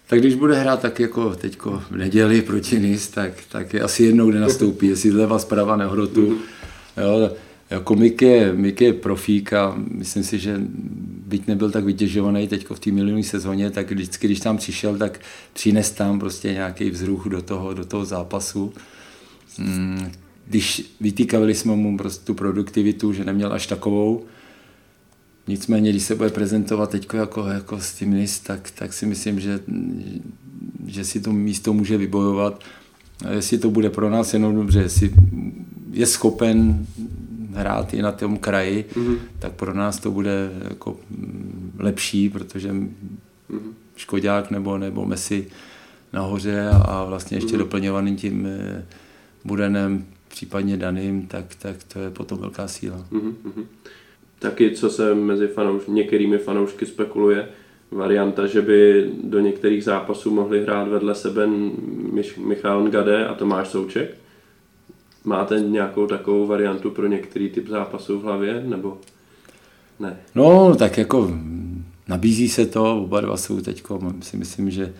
Tak 0.06 0.20
když 0.20 0.34
bude 0.34 0.60
hrát 0.60 0.80
tak 0.80 1.00
jako 1.00 1.34
teďko 1.34 1.82
v 1.90 1.96
neděli 1.96 2.42
proti 2.42 2.80
NIS, 2.80 3.08
tak, 3.08 3.32
tak 3.48 3.74
je 3.74 3.80
asi 3.80 4.02
jednou, 4.02 4.30
kde 4.30 4.40
nastoupí, 4.40 4.86
jestli 4.86 5.10
zleva, 5.10 5.38
zprava, 5.38 5.76
nehrotu. 5.76 6.38
Jo, 6.96 7.30
jako 7.70 7.94
Mik 7.94 8.22
je, 8.22 8.52
Mik 8.52 8.80
je 8.80 8.92
profík 8.92 9.52
a 9.52 9.74
myslím 9.88 10.24
si, 10.24 10.38
že 10.38 10.60
byť 11.26 11.46
nebyl 11.46 11.70
tak 11.70 11.84
vytěžovaný 11.84 12.48
teď 12.48 12.66
v 12.70 12.78
té 12.78 12.90
minulé 12.90 13.22
sezóně, 13.22 13.70
tak 13.70 13.90
vždycky, 13.90 14.26
když 14.26 14.40
tam 14.40 14.56
přišel, 14.56 14.98
tak 14.98 15.20
přines 15.52 15.90
tam 15.90 16.20
prostě 16.20 16.52
nějaký 16.52 16.90
vzruch 16.90 17.26
do 17.26 17.42
toho, 17.42 17.74
do 17.74 17.84
toho 17.84 18.04
zápasu. 18.04 18.72
Mm, 19.58 20.12
když 20.46 20.94
vytýkali 21.00 21.54
jsme 21.54 21.76
mu 21.76 21.96
prostě 21.96 22.24
tu 22.24 22.34
produktivitu, 22.34 23.12
že 23.12 23.24
neměl 23.24 23.52
až 23.52 23.66
takovou, 23.66 24.24
Nicméně, 25.48 25.90
když 25.90 26.02
se 26.02 26.14
bude 26.14 26.30
prezentovat 26.30 26.90
teď 26.90 27.08
jako, 27.14 27.46
jako 27.46 27.80
s 27.80 27.92
tím 27.94 28.14
NIS, 28.14 28.40
tak, 28.40 28.70
tak 28.70 28.92
si 28.92 29.06
myslím, 29.06 29.40
že, 29.40 29.60
že 30.86 31.04
si 31.04 31.20
to 31.20 31.32
místo 31.32 31.72
může 31.72 31.98
vybojovat. 31.98 32.64
A 33.24 33.30
jestli 33.30 33.58
to 33.58 33.70
bude 33.70 33.90
pro 33.90 34.10
nás 34.10 34.34
jenom 34.34 34.54
dobře, 34.54 34.80
jestli 34.80 35.10
je 35.90 36.06
schopen 36.06 36.86
hrát 37.54 37.94
i 37.94 38.02
na 38.02 38.12
tom 38.12 38.38
kraji, 38.38 38.84
mm-hmm. 38.94 39.18
tak 39.38 39.52
pro 39.52 39.74
nás 39.74 39.98
to 39.98 40.10
bude 40.10 40.50
jako 40.68 40.96
lepší, 41.78 42.28
protože 42.28 42.72
mm-hmm. 42.72 43.72
Škodák 43.96 44.50
nebo, 44.50 44.78
nebo 44.78 45.06
Messi 45.06 45.46
nahoře 46.12 46.68
a, 46.68 46.76
a 46.76 47.04
vlastně 47.04 47.36
ještě 47.36 47.54
mm-hmm. 47.54 47.58
doplňovaný 47.58 48.16
tím 48.16 48.46
eh, 48.46 48.84
Budenem, 49.44 50.04
případně 50.28 50.76
daným, 50.76 51.26
tak, 51.26 51.54
tak 51.54 51.76
to 51.92 51.98
je 51.98 52.10
potom 52.10 52.38
velká 52.38 52.68
síla. 52.68 53.06
Mm-hmm. 53.12 53.64
Taky, 54.42 54.70
co 54.70 54.90
se 54.90 55.14
mezi 55.14 55.46
fanouš- 55.46 55.88
některými 55.92 56.38
fanoušky 56.38 56.86
spekuluje, 56.86 57.48
varianta, 57.90 58.46
že 58.46 58.62
by 58.62 59.10
do 59.24 59.40
některých 59.40 59.84
zápasů 59.84 60.30
mohli 60.30 60.62
hrát 60.62 60.88
vedle 60.88 61.14
sebe 61.14 61.46
Mich- 62.12 62.46
Michal 62.46 62.84
Ngade 62.84 63.26
a 63.26 63.34
Tomáš 63.34 63.68
Souček. 63.68 64.14
Máte 65.24 65.60
nějakou 65.60 66.06
takovou 66.06 66.46
variantu 66.46 66.90
pro 66.90 67.06
některý 67.06 67.50
typ 67.50 67.68
zápasů 67.68 68.18
v 68.18 68.22
hlavě, 68.22 68.62
nebo 68.66 68.98
ne? 70.00 70.16
No, 70.34 70.74
tak 70.78 70.98
jako 70.98 71.30
nabízí 72.08 72.48
se 72.48 72.66
to, 72.66 72.96
oba 73.02 73.20
dva 73.20 73.36
jsou 73.36 73.60
teď, 73.60 73.82
si 74.20 74.36
myslím, 74.36 74.70
že 74.70 74.92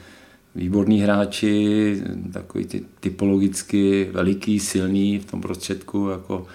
výborní 0.55 1.01
hráči, 1.01 2.03
takový 2.33 2.65
ty 2.65 2.85
typologicky 3.01 4.11
veliký, 4.13 4.61
silný 4.61 5.19
v 5.19 5.31
tom 5.31 5.41
prostředku, 5.41 6.09
jako 6.09 6.47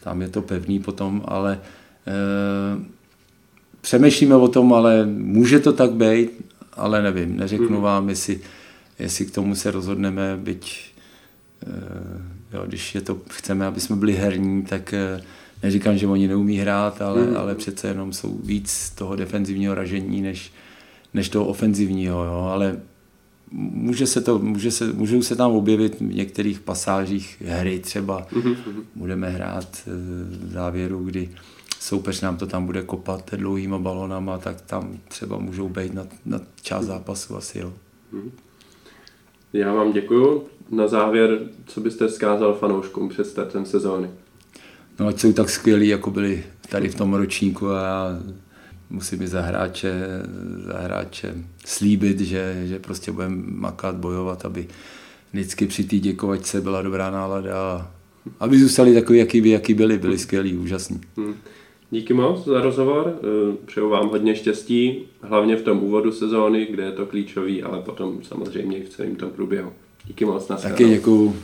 tam 0.00 0.22
je 0.22 0.28
to 0.28 0.42
pevný 0.42 0.78
potom, 0.78 1.22
ale 1.24 1.60
e, 2.06 2.12
přemýšlíme 3.80 4.34
o 4.34 4.48
tom, 4.48 4.72
ale 4.72 5.06
může 5.06 5.58
to 5.58 5.72
tak 5.72 5.92
být, 5.92 6.30
ale 6.72 7.02
nevím, 7.02 7.36
neřeknu 7.36 7.76
mm. 7.76 7.82
vám, 7.82 8.08
jestli, 8.08 8.40
jestli 8.98 9.26
k 9.26 9.34
tomu 9.34 9.54
se 9.54 9.70
rozhodneme, 9.70 10.36
byť 10.36 10.92
e, 11.66 12.56
jo, 12.56 12.64
když 12.66 12.94
je 12.94 13.00
to, 13.00 13.18
chceme, 13.30 13.66
aby 13.66 13.80
jsme 13.80 13.96
byli 13.96 14.12
herní, 14.12 14.62
tak 14.62 14.94
neříkám, 15.62 15.98
že 15.98 16.06
oni 16.06 16.28
neumí 16.28 16.58
hrát, 16.58 17.02
ale, 17.02 17.22
mm. 17.22 17.36
ale 17.36 17.54
přece 17.54 17.88
jenom 17.88 18.12
jsou 18.12 18.38
víc 18.44 18.90
toho 18.90 19.16
defenzivního 19.16 19.74
ražení, 19.74 20.22
než, 20.22 20.52
než 21.14 21.28
toho 21.28 21.44
ofenzivního, 21.44 22.24
jo, 22.24 22.48
ale 22.52 22.76
může 23.50 24.06
se 24.06 24.20
to, 24.20 24.38
může 24.38 24.70
se, 24.70 24.92
můžou 24.92 25.22
se 25.22 25.36
tam 25.36 25.52
objevit 25.52 26.00
v 26.00 26.14
některých 26.14 26.60
pasážích 26.60 27.42
hry 27.46 27.78
třeba, 27.78 28.26
mm-hmm. 28.32 28.56
budeme 28.94 29.30
hrát 29.30 29.68
eh, 29.86 29.90
v 30.46 30.52
závěru, 30.52 31.04
kdy 31.04 31.30
soupeř 31.80 32.20
nám 32.20 32.36
to 32.36 32.46
tam 32.46 32.66
bude 32.66 32.82
kopat 32.82 33.34
dlouhýma 33.34 33.78
balonama, 33.78 34.38
tak 34.38 34.60
tam 34.60 34.98
třeba 35.08 35.38
můžou 35.38 35.68
být 35.68 35.94
na, 35.94 36.06
na 36.24 36.40
část 36.62 36.86
zápasu 36.86 37.36
asi, 37.36 37.58
jo. 37.58 37.72
Mm-hmm. 38.12 38.30
Já 39.52 39.74
vám 39.74 39.92
děkuju. 39.92 40.44
Na 40.70 40.88
závěr, 40.88 41.40
co 41.66 41.80
byste 41.80 42.08
zkázal 42.08 42.54
fanouškům 42.54 43.08
před 43.08 43.26
startem 43.26 43.66
sezóny? 43.66 44.10
No 45.00 45.06
ať 45.06 45.20
jsou 45.20 45.32
tak 45.32 45.50
skvělí, 45.50 45.88
jako 45.88 46.10
byli 46.10 46.44
tady 46.68 46.88
v 46.88 46.94
tom 46.94 47.14
ročníku 47.14 47.70
a 47.70 47.82
já 47.82 48.18
musím 48.90 49.22
i 49.22 49.28
za 49.28 49.40
hráče, 49.40 49.92
za 50.66 50.78
hráče 50.78 51.34
slíbit, 51.64 52.20
že, 52.20 52.62
že 52.66 52.78
prostě 52.78 53.12
budeme 53.12 53.36
makat, 53.46 53.96
bojovat, 53.96 54.44
aby 54.44 54.66
vždycky 55.32 55.66
při 55.66 55.84
té 55.84 55.96
děkovačce 55.96 56.60
byla 56.60 56.82
dobrá 56.82 57.10
nálada 57.10 57.60
a 57.60 57.90
aby 58.40 58.58
zůstali 58.58 58.94
takový, 58.94 59.18
jaký, 59.18 59.40
by, 59.40 59.50
jaký 59.50 59.74
byli, 59.74 59.98
byli 59.98 60.18
skvělí, 60.18 60.56
úžasní. 60.56 61.00
Hmm. 61.16 61.34
Díky 61.90 62.14
moc 62.14 62.44
za 62.44 62.60
rozhovor, 62.60 63.18
eh, 63.18 63.56
přeju 63.66 63.88
vám 63.88 64.08
hodně 64.08 64.36
štěstí, 64.36 65.04
hlavně 65.20 65.56
v 65.56 65.62
tom 65.62 65.82
úvodu 65.82 66.12
sezóny, 66.12 66.66
kde 66.70 66.82
je 66.82 66.92
to 66.92 67.06
klíčový, 67.06 67.62
ale 67.62 67.82
potom 67.82 68.22
samozřejmě 68.22 68.78
i 68.78 68.84
v 68.84 68.88
celém 68.88 69.16
tom 69.16 69.30
průběhu. 69.30 69.72
Díky 70.06 70.24
moc, 70.24 70.46
Taky 70.46 70.88
děkuju. 70.88 71.36